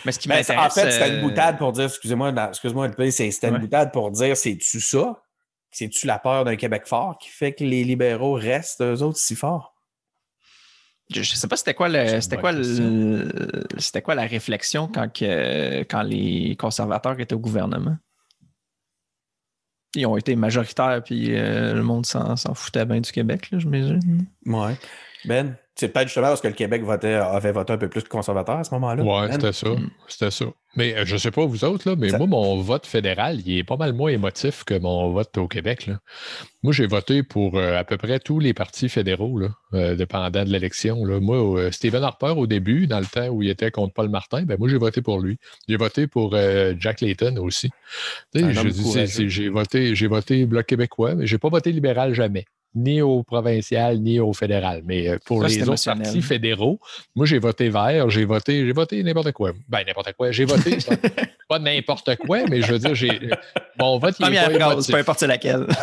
[0.04, 3.48] Mais ce qui Ben, en fait, c'était une euh, boutade pour dire, excusez-moi, excuse-moi, c'était
[3.48, 3.60] une Ouais.
[3.60, 5.22] boutade pour dire, c'est-tu ça?
[5.72, 9.36] C'est-tu la peur d'un Québec fort qui fait que les libéraux restent, eux autres, si
[9.36, 9.69] forts?
[11.12, 13.28] Je, je sais pas c'était quoi le c'était quoi le-
[13.78, 17.96] c'était quoi la réflexion quand que, quand les conservateurs étaient au gouvernement?
[19.96, 23.58] Ils ont été majoritaires puis euh, le monde s'en s'en foutait bien du Québec, là,
[23.58, 24.24] j'imagine.
[24.46, 24.76] Ouais.
[25.24, 28.08] Ben, c'est peut-être justement parce que le Québec votait, avait voté un peu plus de
[28.08, 29.02] conservateurs à ce moment-là.
[29.02, 29.68] Ouais, Ben, c'était ça.
[30.08, 30.44] C'était ça.
[30.76, 33.58] Mais euh, je sais pas vous autres, là, mais Ça- moi, mon vote fédéral, il
[33.58, 35.86] est pas mal moins émotif que mon vote au Québec.
[35.86, 35.98] Là.
[36.62, 40.44] Moi, j'ai voté pour euh, à peu près tous les partis fédéraux, là, euh, dépendant
[40.44, 40.96] de l'élection.
[41.20, 44.42] Moi, euh, Stephen Harper, au début, dans le temps où il était contre Paul Martin,
[44.42, 45.38] ben moi, j'ai voté pour lui.
[45.68, 47.70] J'ai voté pour euh, Jack Layton aussi.
[48.34, 52.44] Je J'ai voté, j'ai voté Bloc québécois, mais j'ai pas voté libéral jamais.
[52.74, 54.82] Ni au provincial, ni au fédéral.
[54.84, 56.78] Mais euh, pour Ça, les autres partis fédéraux,
[57.16, 59.50] moi, j'ai voté vert, j'ai voté, j'ai voté n'importe quoi.
[59.68, 60.30] Ben, n'importe quoi.
[60.30, 60.78] J'ai voté,
[61.48, 63.10] pas, n'importe quoi, mais je veux dire, j'ai,
[63.78, 65.66] mon vote, il est Première pas peu importe laquelle.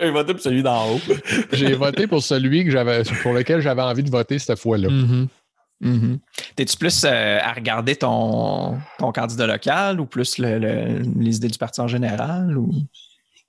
[0.00, 1.00] J'ai voté pour celui d'en haut.
[1.52, 4.88] J'ai voté pour celui que j'avais, pour lequel j'avais envie de voter cette fois-là.
[4.88, 6.18] Mhm.
[6.56, 11.48] T'es-tu plus euh, à regarder ton, ton candidat local ou plus le- le- les idées
[11.48, 12.56] du parti en général?
[12.56, 12.70] Ou...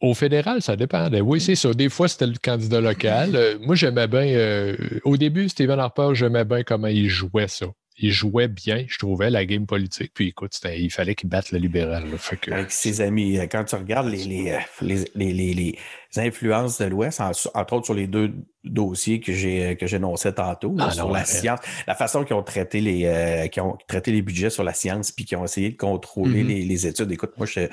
[0.01, 1.21] Au fédéral, ça dépendait.
[1.21, 1.73] Oui, c'est ça.
[1.73, 3.35] Des fois, c'était le candidat local.
[3.35, 4.25] Euh, moi, j'aimais bien.
[4.25, 7.67] euh, au début, Stephen Harper, j'aimais bien comment il jouait ça.
[8.01, 10.11] Il jouait bien, je trouvais, la game politique.
[10.13, 12.05] Puis écoute, il fallait qu'il batte le libéral.
[12.51, 15.77] Avec ses amis, euh, quand tu regardes les, les, euh, les,
[16.17, 18.33] influences de l'Ouest, entre autres sur les deux
[18.63, 22.81] dossiers que j'ai que j'énonçais tantôt, ah sur la science, la façon qu'ils ont traité
[22.81, 26.43] les qui ont traité les budgets sur la science, puis qui ont essayé de contrôler
[26.43, 26.67] mm-hmm.
[26.67, 27.11] les, études.
[27.11, 27.67] Écoute, moi, je,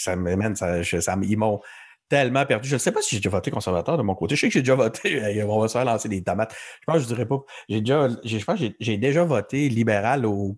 [0.00, 1.60] ça me mène, ça, ça, ils m'ont
[2.08, 2.68] tellement perdu.
[2.68, 4.36] Je ne sais pas si j'ai déjà voté conservateur de mon côté.
[4.36, 5.44] Je sais que j'ai déjà voté.
[5.48, 6.54] On va se faire lancer des tomates.
[6.80, 7.40] Je pense que je dirais pas.
[7.68, 10.56] J'ai déjà, je pense j'ai déjà voté libéral au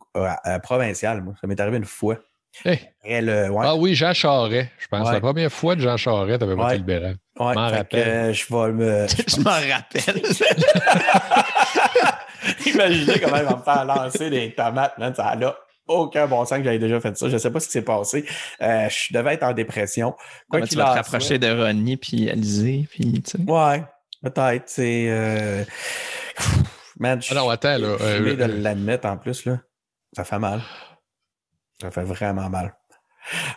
[0.62, 1.22] provincial.
[1.22, 1.34] Moi.
[1.40, 2.18] Ça m'est arrivé une fois.
[2.64, 4.70] Ah oui, Jean Charest.
[4.78, 5.10] Je pense.
[5.10, 7.16] La première fois de Jean Charest, tu avais voté libéral.
[7.38, 8.34] je m'en rappelle.
[8.34, 9.06] je vais me.
[9.28, 10.22] je m'en rappelle.
[12.66, 15.14] Imaginez comment il va me faire lancer des tomates, man.
[15.14, 15.56] Ça là
[15.86, 17.28] aucun bon sens que j'avais déjà fait ça.
[17.28, 18.24] Je ne sais pas ce qui s'est passé.
[18.60, 20.14] Euh, je devais être en dépression.
[20.50, 22.86] Quoi tu vas te rapprocher de Ronnie puis Alizé.
[22.90, 23.84] Puis, ouais,
[24.22, 24.64] peut-être.
[24.66, 25.06] C'est.
[25.08, 25.64] Euh...
[26.98, 27.76] Man, ah non, attends.
[27.76, 29.44] Là, euh, de l'admettre en plus.
[29.44, 29.60] Là.
[30.14, 30.62] Ça fait mal.
[31.80, 32.74] Ça fait vraiment mal.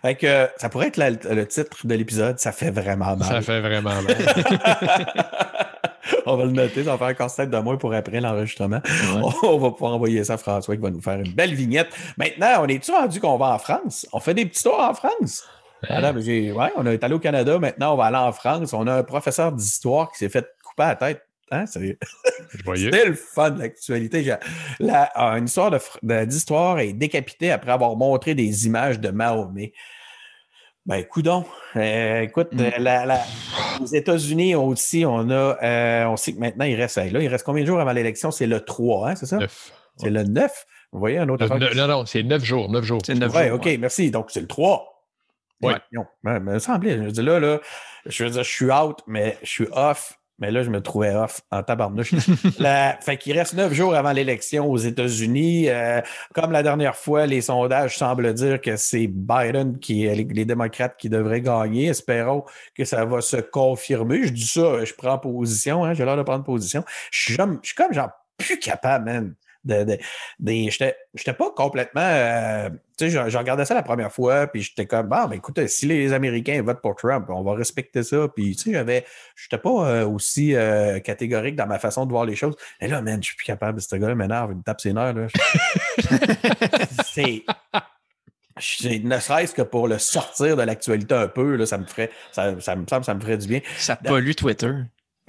[0.01, 2.39] Fait que, ça pourrait être le titre de l'épisode.
[2.39, 3.29] Ça fait vraiment mal.
[3.29, 5.65] Ça fait vraiment mal.
[6.25, 8.81] on va le noter, ça va faire un casse-tête de moins pour après l'enregistrement.
[9.43, 11.89] On va pouvoir envoyer ça à François qui va nous faire une belle vignette.
[12.17, 14.07] Maintenant, on est-tu rendu qu'on va en France?
[14.13, 15.45] On fait des petits tours en France?
[15.89, 18.73] Ouais, on est allé au Canada, maintenant on va aller en France.
[18.73, 21.21] On a un professeur d'histoire qui s'est fait couper la tête.
[21.51, 21.65] Hein?
[21.65, 21.97] C'est
[22.65, 24.35] le fun de l'actualité.
[24.79, 25.71] une histoire
[26.03, 29.73] d'histoire est décapitée après avoir montré des images de Mahomet.
[30.89, 31.45] Ben, coudon.
[31.75, 32.61] Euh, écoute, mm.
[32.61, 33.15] euh,
[33.79, 37.45] aux États-Unis aussi, on a, euh, on sait que maintenant, il reste, là, il reste
[37.45, 38.31] combien de jours avant l'élection?
[38.31, 39.37] C'est le 3, hein, c'est ça?
[39.37, 39.71] 9.
[39.97, 40.65] C'est le 9.
[40.91, 43.01] Vous voyez un autre Non, non, c'est 9 jours, 9 jours.
[43.05, 44.09] C'est 9 ouais, OK, merci.
[44.09, 45.05] Donc, c'est le 3.
[45.61, 45.73] Oui.
[46.23, 46.97] Ouais, me semblait.
[47.03, 47.59] Je dis là, là,
[48.07, 51.13] je veux dire, je suis out, mais je suis off mais là, je me trouvais
[51.15, 52.13] off en tabarnouche.
[52.59, 52.97] la...
[53.01, 55.69] Fait qu'il reste neuf jours avant l'élection aux États-Unis.
[55.69, 56.01] Euh,
[56.33, 60.95] comme la dernière fois, les sondages semblent dire que c'est Biden qui est les démocrates
[60.97, 61.87] qui devraient gagner.
[61.87, 62.43] Espérons
[62.75, 64.27] que ça va se confirmer.
[64.27, 66.83] Je dis ça, je prends position, hein, j'ai l'air de prendre position.
[67.11, 69.97] Je suis comme, je suis comme genre plus capable, man de, de,
[70.69, 72.01] j'étais pas complètement.
[72.01, 75.65] Euh, tu sais, je, regardais ça la première fois, puis j'étais comme, bon, ben écoute,
[75.67, 78.27] si les Américains votent pour Trump, on va respecter ça.
[78.33, 82.25] Puis, tu sais, j'avais, j'étais pas euh, aussi euh, catégorique dans ma façon de voir
[82.25, 82.55] les choses.
[82.79, 83.81] Et là, man, je suis plus capable.
[83.81, 85.27] Ce gars-là m'énerve, il me tape ses nerfs, là.
[87.05, 87.43] c'est.
[89.03, 92.59] Ne serait-ce que pour le sortir de l'actualité un peu, là, ça me ferait, ça,
[92.59, 93.61] ça me semble, ça me ferait du bien.
[93.77, 94.71] Ça pollue Twitter.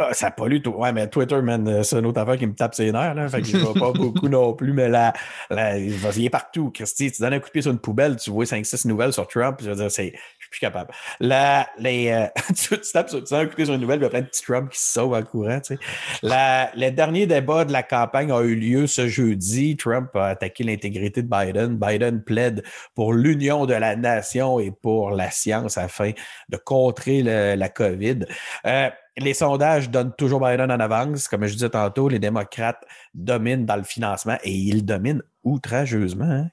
[0.03, 0.71] Ah, ça pollue tout.
[0.71, 3.15] Ouais, mais Twitter, man, euh, c'est une autre affaire qui me tape ses nerfs.
[3.15, 3.29] Là.
[3.29, 5.13] Fait qu'il va pas beaucoup non plus, mais là,
[5.51, 6.71] là il, est partout.
[6.71, 9.27] Christy, tu donnes un coup de pied sur une poubelle, tu vois 5-6 nouvelles sur
[9.29, 9.59] Trump.
[9.63, 10.91] Je veux dire, c'est, je suis plus capable.
[11.21, 14.01] Là, les, euh, tu, tapes sur, tu donnes un coup de pied sur une nouvelle,
[14.01, 15.61] il y a plein de petits Trump qui se sauvent en courant.
[15.61, 15.81] Tu sais.
[16.23, 19.77] La, le dernier débat de la campagne a eu lieu ce jeudi.
[19.77, 21.77] Trump a attaqué l'intégrité de Biden.
[21.77, 22.63] Biden plaide
[22.95, 26.13] pour l'union de la nation et pour la science afin
[26.49, 28.21] de contrer le, la COVID.
[28.65, 31.29] Euh, les sondages donnent toujours Biden en avance.
[31.29, 32.83] Comme je disais tantôt, les démocrates
[33.15, 36.25] dominent dans le financement et ils dominent outrageusement.
[36.25, 36.51] Hein.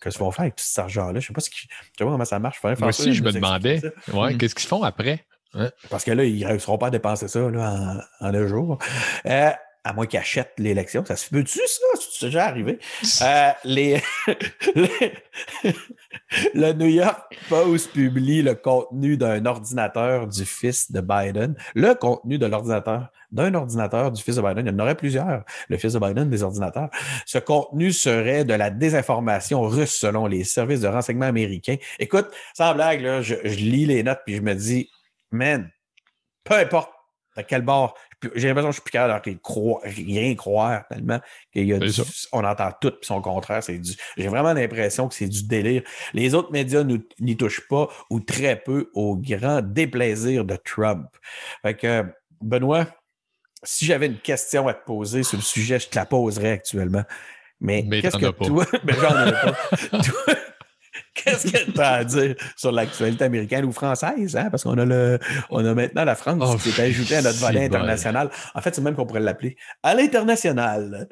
[0.00, 1.20] qu'est-ce qu'ils vont faire avec tout cet argent-là?
[1.20, 1.68] Je ne sais pas, ce sais
[1.98, 2.62] pas comment ça marche.
[2.62, 3.80] Moi aussi, je me demandais,
[4.12, 4.38] ouais, mm.
[4.38, 5.24] qu'est-ce qu'ils font après?
[5.88, 8.78] Parce que là, ils ne réussiront pas à dépenser ça là, en, en, deux jours.
[9.26, 9.50] Euh,
[9.84, 11.04] à moins qu'ils achètent l'élection.
[11.04, 11.84] Ça se peut-tu, ça?
[11.98, 12.78] C'est déjà arrivé.
[13.22, 14.00] Euh, les...
[16.54, 21.54] le New York Post publie le contenu d'un ordinateur du fils de Biden.
[21.74, 24.66] Le contenu de l'ordinateur d'un ordinateur du fils de Biden.
[24.66, 26.90] Il y en aurait plusieurs, le fils de Biden, des ordinateurs.
[27.26, 31.76] Ce contenu serait de la désinformation russe selon les services de renseignement américains.
[31.98, 34.90] Écoute, sans blague, là, je, je lis les notes puis je me dis,
[35.30, 35.70] man,
[36.44, 36.90] peu importe
[37.36, 37.94] à quel bord
[38.34, 41.20] j'ai l'impression que je suis plus capable de rien croire tellement
[41.52, 41.78] qu'il y a
[42.32, 43.62] on entend tout puis son contraire.
[43.62, 45.82] C'est du, j'ai vraiment l'impression que c'est du délire.
[46.12, 51.06] Les autres médias n'y touchent pas ou très peu au grand déplaisir de Trump.
[51.62, 52.04] Fait que,
[52.40, 52.86] Benoît,
[53.62, 57.04] si j'avais une question à te poser sur le sujet, je te la poserais actuellement.
[57.60, 58.66] Mais, qu'est-ce que toi.
[58.84, 60.34] Mais j'en ai pas.
[61.24, 64.36] Qu'est-ce que tu as à dire sur l'actualité américaine ou française?
[64.36, 64.50] Hein?
[64.50, 65.18] Parce qu'on a le,
[65.50, 68.30] on a maintenant la France oh, qui est ajoutée à notre volet international.
[68.54, 71.08] En fait, c'est même qu'on pourrait l'appeler à l'international.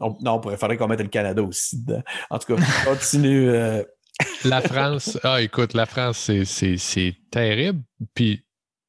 [0.00, 1.84] non, on pourrait faire qu'on mette le Canada aussi.
[2.30, 3.48] En tout cas, continue.
[3.50, 3.82] Euh.
[4.44, 7.82] la France, ah écoute, la France, c'est terrible.
[8.14, 8.44] Puis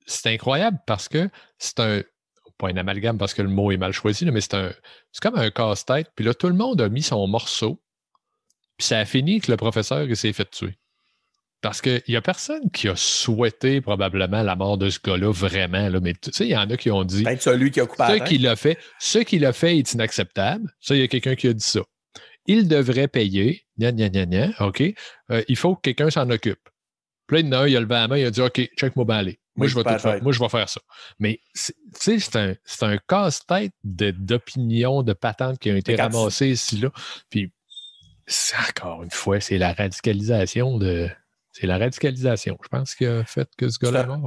[0.05, 2.01] c'est incroyable parce que c'est un,
[2.57, 4.71] pas un amalgame parce que le mot est mal choisi, mais c'est un,
[5.11, 6.11] c'est comme un casse-tête.
[6.15, 7.81] Puis là, tout le monde a mis son morceau
[8.77, 10.75] puis ça a fini que le professeur s'est fait tuer.
[11.61, 15.89] Parce qu'il n'y a personne qui a souhaité probablement la mort de ce gars-là vraiment.
[15.89, 15.99] Là.
[15.99, 17.23] Mais tu sais, il y en a qui ont dit.
[17.23, 20.71] Peut-être celui qui a coupé Ce qu'il a fait, ce qu'il a fait est inacceptable.
[20.79, 21.81] Ça, il y a quelqu'un qui a dit ça.
[22.45, 24.81] il devrait payer, gna, gna, gna, gna, OK,
[25.31, 26.59] euh, il faut que quelqu'un s'en occupe.
[27.25, 28.41] Puis là, il y en a un, il a levé la main, il a dit
[28.41, 29.39] OK, check moi bien aller.
[29.55, 30.21] Moi, Oui, je vais tout faire.
[30.23, 30.79] Moi, je vais faire ça.
[31.17, 32.55] Mais, tu sais, c'est un,
[32.87, 36.91] un casse-tête de- d'opinions, de patentes qui ont été ramassées ici, là.
[37.31, 37.51] Puis,
[38.69, 41.09] encore une fois, c'est la radicalisation de.
[41.51, 44.07] C'est la radicalisation, je pense, qui a fait que ce gars-là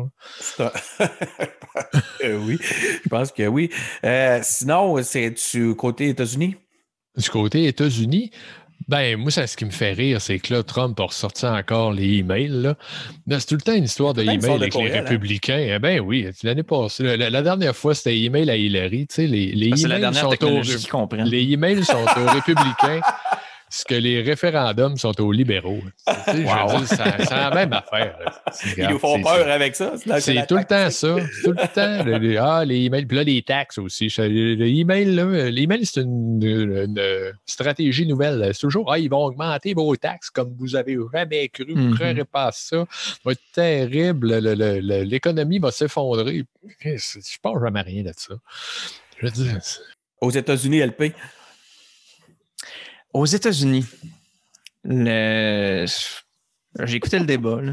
[2.25, 2.59] oui,
[3.05, 3.71] je pense que oui.
[4.03, 6.57] Euh, sinon, c'est du côté États-Unis?
[7.17, 8.33] Du côté États-Unis,
[8.89, 11.93] ben, moi, ça, ce qui me fait rire, c'est que là, Trump a ressorti encore
[11.93, 12.49] les emails.
[12.49, 12.77] Là.
[13.27, 15.03] Là, c'est tout le temps une histoire de de avec les courriel, hein?
[15.03, 15.75] républicains.
[15.77, 19.07] Eh ben oui, l'année passée, la, la dernière fois, c'était email à Hillary.
[19.07, 23.01] Tu sais, les, les la emails dernière sont aux, les emails sont aux républicains,
[23.71, 25.79] ce que les référendums sont aux libéraux.
[26.07, 28.19] Tu sais, je dire, c'est la même affaire.
[28.77, 29.93] Ils nous font peur avec ça.
[30.19, 31.17] c'est tout le temps ça.
[31.45, 32.05] Tout le temps.
[32.05, 33.07] le- le- ah, les emails.
[33.07, 34.09] Puis là, les taxes aussi.
[34.09, 36.95] Je- Le, l'email, c'est une,
[37.47, 38.51] stratégie nouvelle.
[38.53, 41.67] C'est toujours, ah, ils vont augmenter vos taxes comme vous avez jamais cru.
[41.73, 41.95] Vous ne Mhm.
[41.95, 42.85] croirez pas ça.
[42.91, 44.39] Ça va être terrible.
[44.41, 46.45] Le- le- le- L'économie va s'effondrer.
[46.81, 48.35] Je ne pense jamais rien de ça.
[49.19, 49.59] Je veux dire,
[50.21, 51.15] Aux États-Unis, LP.
[53.13, 53.85] Aux États-Unis,
[54.85, 55.87] le...
[56.85, 57.61] j'ai écouté le débat.
[57.61, 57.73] là.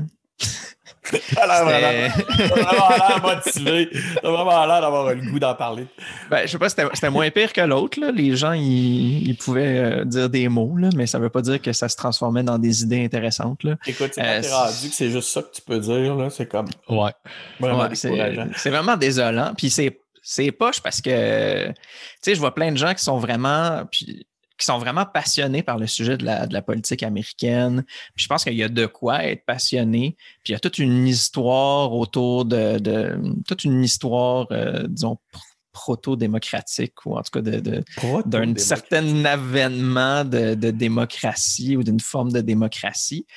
[1.33, 3.89] T'as l'air vraiment, l'air motivé.
[4.21, 5.87] T'as vraiment l'air d'avoir le goût d'en parler.
[6.29, 7.99] Ben, je sais pas, c'était c'était moins pire que l'autre.
[8.13, 11.61] Les gens, ils, ils pouvaient euh, dire des mots, là, mais ça veut pas dire
[11.61, 13.63] que ça se transformait dans des idées intéressantes.
[13.63, 13.77] Là.
[13.85, 16.27] Écoute, c'est Euh, t'es rendu que c'est juste ça que tu peux dire.
[16.29, 17.11] C'est comme ouais.
[17.59, 18.47] vraiment Ouais, c'est décourageant.
[18.57, 19.53] c'est vraiment désolant.
[19.55, 21.73] Puis c'est c'est poche parce que, tu
[22.21, 24.26] sais, je vois plein de gens qui sont vraiment, puis,
[24.57, 27.83] qui sont vraiment passionnés par le sujet de la, de la politique américaine.
[28.15, 30.15] Puis je pense qu'il y a de quoi être passionné.
[30.43, 35.17] Puis il y a toute une histoire autour de, de toute une histoire, euh, disons,
[35.33, 35.41] pr-
[35.73, 37.83] proto-démocratique ou en tout cas de, de-
[38.25, 43.27] d'un certain avènement de, de démocratie ou d'une forme de démocratie.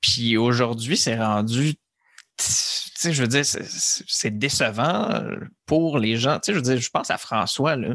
[0.00, 1.74] Puis aujourd'hui, c'est rendu,
[3.04, 5.08] je veux dire, c'est- décevant
[5.66, 6.34] pour les gens.
[6.36, 7.88] Tu sais, je veux dire, je pense à François, là.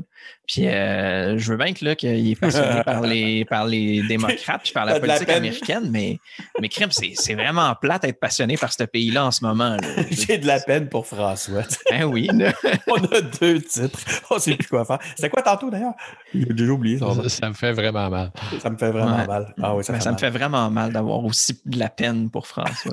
[0.47, 4.63] Puis euh, je veux bien que là, qu'il est passionné par les, par les démocrates
[4.63, 6.19] puis par la politique américaine, mais,
[6.61, 9.77] mais crime, c'est c'est vraiment plate d'être passionné par ce pays-là en ce moment.
[10.09, 11.63] J'ai de la peine pour François.
[11.91, 12.51] Ben oui, là.
[12.87, 13.99] On a deux titres.
[14.29, 14.99] On sait plus quoi faire.
[15.15, 15.93] C'était quoi tantôt d'ailleurs?
[16.33, 16.97] J'ai déjà oublié.
[16.99, 18.31] Ça, Ça, me fait vraiment mal.
[18.59, 19.27] Ça me fait vraiment Ouais.
[19.27, 19.53] mal.
[19.61, 22.29] Ah oui, ça, Ben, fait ça me fait vraiment mal d'avoir aussi de la peine
[22.29, 22.91] pour François.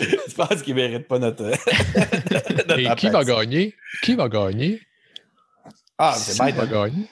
[0.00, 1.44] Je pense qu'il ne mérite pas notre.
[2.68, 3.74] notre Et qui va gagner?
[4.02, 4.80] Qui va gagner?
[5.98, 6.68] Ah, c'est Qui va Biden.
[6.70, 7.04] gagner?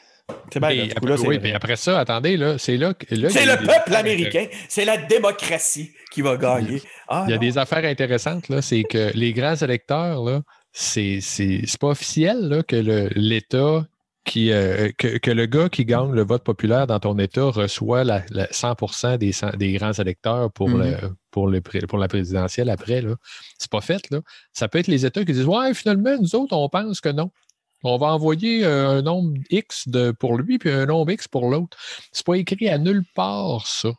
[0.53, 0.91] C'est Biden.
[0.97, 3.15] Après, là, oui, puis après ça, attendez, là, c'est là que.
[3.15, 4.47] là, C'est le peuple américain.
[4.69, 6.83] C'est la démocratie qui va gagner.
[7.09, 7.41] Ah, Il y a non.
[7.43, 8.63] des affaires intéressantes, là.
[8.63, 13.87] C'est que les grands électeurs, là, c'est c'est- c'est pas officiel là, que le- l'État
[14.25, 14.51] qui.
[14.53, 18.23] euh, que, que le gars qui gagne le vote populaire dans ton État reçoit la,
[18.31, 20.83] la 100 des, des grands électeurs pour, Mhm.
[20.83, 20.97] le,
[21.37, 23.03] pour, le, pré- pour la présidentielle après.
[23.03, 23.15] là.
[23.59, 24.21] C'est pas fait, là.
[24.55, 27.31] Ça peut être les États qui disent Ouais, finalement, nous autres, on pense que non.
[27.85, 31.51] On va envoyer euh, un nombre X de, pour lui, puis un nombre X pour
[31.51, 31.77] l'autre.
[32.11, 33.91] C'est pas écrit à nulle part, ça.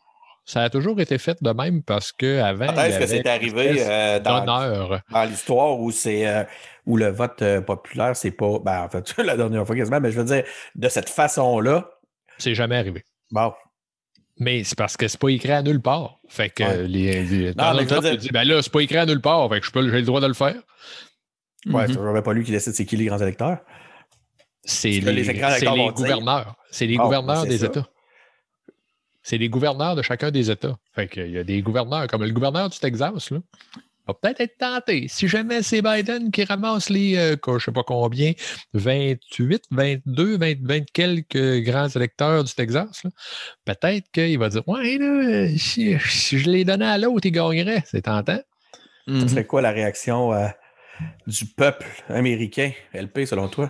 [0.45, 2.67] Ça a toujours été fait de même parce qu'avant.
[2.73, 6.43] Quand est-ce que c'est arrivé euh, dans, dans l'histoire où c'est euh,
[6.87, 8.57] où le vote euh, populaire, c'est pas.
[8.65, 11.87] Ben, en fait, la dernière fois quasiment, mais je veux dire, de cette façon-là,
[12.39, 13.03] C'est jamais arrivé.
[13.29, 13.53] bon.
[14.39, 16.19] Mais c'est parce que c'est pas écrit à nulle part.
[16.29, 16.87] Fait que Ouais.
[16.87, 19.65] les, les- mais Trump dire- ben là, c'est pas écrit à nulle part, fait que
[19.65, 20.55] je peux- j'ai le droit de le faire.
[21.65, 23.59] Ouais, c'est vraiment pas lui qui décide c'est qui les grands électeurs.
[24.63, 25.01] C'est les,
[25.91, 26.55] gouverneurs.
[26.71, 27.65] C'est les Ah, gouverneurs des ça.
[27.67, 27.87] États.
[29.23, 30.77] C'est les gouverneurs de chacun des États.
[30.93, 33.39] Fait qu'il y a des gouverneurs, comme le gouverneur du Texas, là,
[34.07, 35.07] va peut-être être tenté.
[35.07, 38.31] Si jamais c'est Biden qui ramasse les, euh, je sais pas combien,
[38.73, 43.03] 28, 22, 20, 20 quelques grands électeurs du Texas,
[43.65, 47.83] peut-être qu'il va dire Ouais, là, si, si je les donnais à l'autre, il gagnerait.
[47.85, 48.39] C'est tentant.
[49.07, 49.27] Ce Mhm.
[49.29, 50.47] serait quoi la réaction euh,
[51.27, 53.69] du peuple américain, LP, selon toi?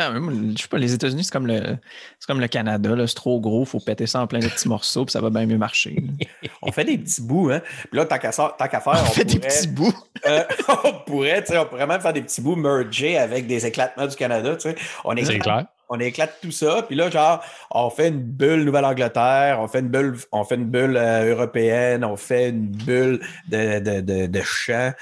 [0.00, 1.76] Ah, mais moi, je sais pas, les États-Unis, c'est comme le
[2.20, 4.68] c'est comme le Canada, là, c'est trop gros, faut péter ça en plein de petits
[4.68, 5.96] morceaux, puis ça va bien mieux marcher.
[6.62, 7.60] On fait des petits bouts, hein?
[7.90, 9.92] Puis là, tant qu'à ça- tant qu'à faire, On on, fait des pourrait, petits bouts.
[10.26, 10.44] euh,
[10.84, 14.06] on pourrait, tu sais, on pourrait même faire des petits bouts mergés avec des éclatements
[14.06, 14.76] du Canada, tu sais.
[15.04, 15.66] On C'est éclate, clair.
[15.88, 19.88] on éclate tout ça, puis là, genre, on fait une bulle Nouvelle-Angleterre, on fait une
[19.88, 24.40] bulle, on fait une bulle euh, européenne, on fait une bulle de, de, de, de
[24.42, 24.92] champ.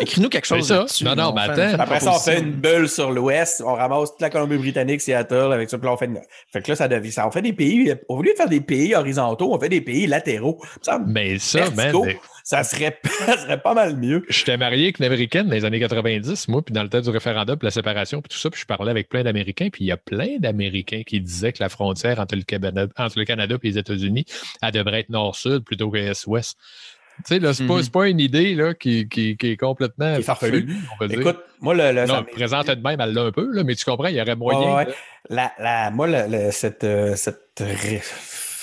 [0.00, 0.66] Écris-nous quelque chose.
[0.66, 0.78] ça.
[0.78, 1.04] là-dessus.
[1.04, 1.82] Non, non, On mais fait attends.
[1.82, 5.70] Après ça, on fait une bulle sur l'ouest, on ramasse toute la Colombie-Britannique, Seattle, avec
[5.70, 6.20] ça, puis là, on fait une...
[6.52, 7.26] Fait que là, ça devient ça.
[7.26, 10.06] On fait des pays, au lieu de faire des pays horizontaux, on fait des pays
[10.06, 10.60] latéraux.
[10.82, 14.24] Ça, Mais ça, man, verticaux, mais ça, serait, ça serait pas mal mieux.
[14.28, 17.10] j'étais marié avec une Américaine dans les années 90, moi, puis dans le temps du
[17.10, 19.88] référendum, puis la séparation, puis tout ça, puis je parlais avec plein d'Américains, puis il
[19.88, 23.56] y a plein d'Américains qui disaient que la frontière entre le Canada, entre le Canada
[23.62, 24.24] et les États-Unis,
[24.62, 26.56] elle devrait être nord-sud plutôt que est-ouest.
[27.18, 27.88] Tu sais, là, c'est pas, Mhm.
[27.88, 30.74] pas une idée là, qui, qui, qui est complètement Qui est farfelue.
[30.94, 31.20] on va dire.
[31.20, 33.84] Écoute, moi, le, le- non, présente de même, elle l'a un peu, là, mais tu
[33.84, 34.74] comprends, il y aurait moyen.
[34.76, 34.86] Ouais.
[35.28, 37.60] La, la, moi, le- le- cette, euh, cette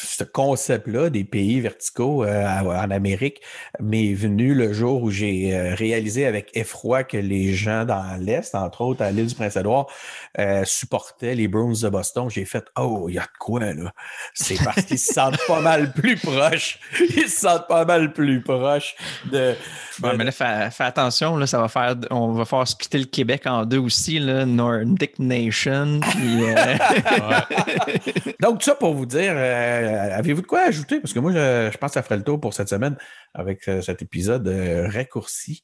[0.06, 3.42] ce concept-là des pays verticaux euh, en Amérique
[3.80, 8.56] m'est venu le jour où j'ai euh, réalisé avec effroi que les gens dans l'Est,
[8.56, 9.88] entre autres à l'île du Prince-Édouard,
[10.40, 12.30] euh, supportaient les Bruins de Boston.
[12.30, 13.94] J'ai fait Oh, il y a de quoi là?
[14.34, 16.80] C'est parce qu'ils se sentent pas mal plus proches.
[17.00, 18.96] Ils se sentent pas mal plus proches
[19.32, 19.56] de.
[20.04, 23.06] Ouais, mais là, fais, fais attention, là, ça va faire, on va faire splitter le
[23.06, 26.00] Québec en deux aussi, là, Nordic Nation.
[26.02, 26.44] Puis,
[28.42, 29.34] Donc, ça pour vous dire,
[29.96, 31.00] avez-vous de quoi ajouter?
[31.00, 32.98] Parce que moi, je, je pense que ça ferait le tour pour cette semaine
[33.34, 35.64] avec euh, cet épisode euh, raccourci,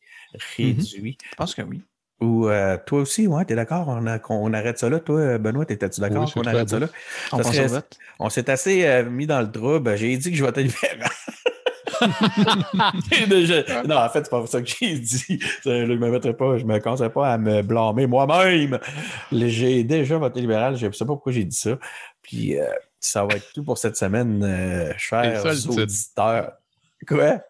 [0.57, 1.17] réduit.
[1.31, 1.81] je pense que oui.
[2.21, 3.87] Ou euh, toi aussi, ouais, t'es d'accord?
[4.29, 4.99] On arrête ça là?
[4.99, 6.87] Toi, Benoît, t'étais-tu d'accord Oui, qu'on arrête ça là?
[7.31, 7.97] On Ça passe serait- au vote.
[8.19, 9.95] On s'est assez euh, mis dans le trouble.
[9.97, 11.09] J'ai dit que je votais libéral.
[13.87, 15.39] Non, en fait, c'est pas ça que j'ai dit.
[15.63, 18.79] Je ne me mettrais pas, je me pas à me blâmer moi-même.
[19.31, 20.75] J'ai déjà voté libéral.
[20.77, 21.77] Je ne sais pas pourquoi j'ai dit ça.
[22.21, 22.65] Puis euh,
[23.01, 26.53] ça va être tout pour cette semaine, euh, chers auditeurs.
[27.07, 27.41] Quoi?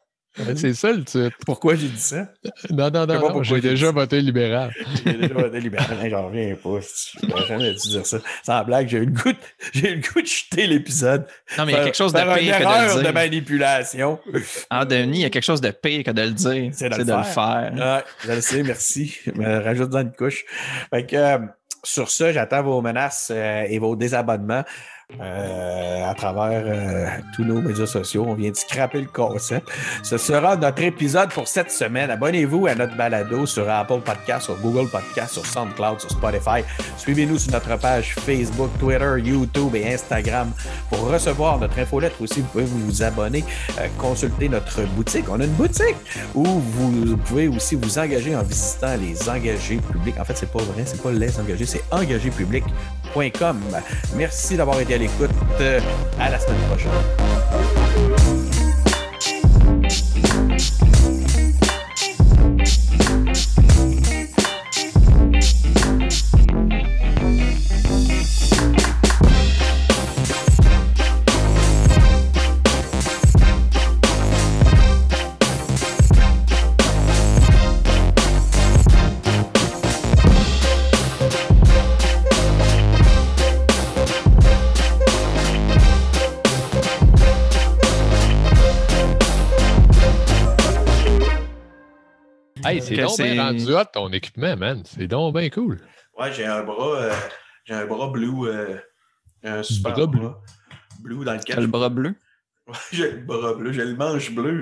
[0.55, 1.35] C'est ça le titre.
[1.45, 2.29] Pourquoi j'ai dit ça?
[2.69, 4.71] Non, non, non, non j'ai déjà voté libéral.
[5.05, 6.09] J'ai déjà voté libéral.
[6.09, 6.79] J'en reviens pas.
[6.79, 8.19] Je n'aurais jamais dû dire ça.
[8.41, 9.37] Sans blague, j'ai eu le goût de,
[9.73, 11.27] j'ai eu le goût de jeter l'épisode.
[11.57, 12.99] Non, mais il y a quelque chose de Faire pire une que de erreur le
[12.99, 13.13] de dire.
[13.13, 14.19] manipulation.
[14.69, 16.71] Ah, Denis, il y a quelque chose de pire que de le dire.
[16.73, 17.73] C'est de le de le faire.
[17.73, 17.73] faire.
[17.73, 19.17] Ouais, je le sais, merci.
[19.35, 20.45] Me Rajoute-en une couche.
[20.91, 21.39] Fait que, euh,
[21.83, 24.63] sur ça, j'attends vos menaces euh, et vos désabonnements
[25.19, 28.25] euh, à travers euh, tous nos médias sociaux.
[28.27, 29.69] On vient de scraper le concept.
[30.03, 32.09] Ce sera notre épisode pour cette semaine.
[32.09, 36.63] Abonnez-vous à notre balado sur Apple Podcast, sur Google Podcast, sur SoundCloud, sur Spotify.
[36.97, 40.51] Suivez-nous sur notre page Facebook, Twitter, YouTube et Instagram
[40.89, 42.41] pour recevoir notre infolettre aussi.
[42.41, 43.43] Vous pouvez vous abonner,
[43.79, 45.25] euh, consulter notre boutique.
[45.29, 45.97] On a une boutique
[46.33, 50.17] où vous pouvez aussi vous engager en visitant les engagés publics.
[50.19, 53.00] En fait, c'est pas vrai, c'est pas les engagés, c'est engagépublic.com.
[54.15, 55.31] Merci d'avoir été à l'écoute.
[55.59, 55.79] Euh,
[56.19, 56.91] À la semaine prochaine.
[92.95, 94.81] C'est donc bien rendu hot ton équipement, man.
[94.85, 95.79] C'est donc bien cool.
[96.19, 97.13] Ouais, j'ai un bras, euh,
[97.65, 98.77] j'ai un bras blue, euh,
[99.43, 100.31] un super Bras bleu.
[101.25, 102.15] dans lequel T'as le bras bleu?
[102.91, 104.59] j'ai le bras bleu, j'ai le manche bleu.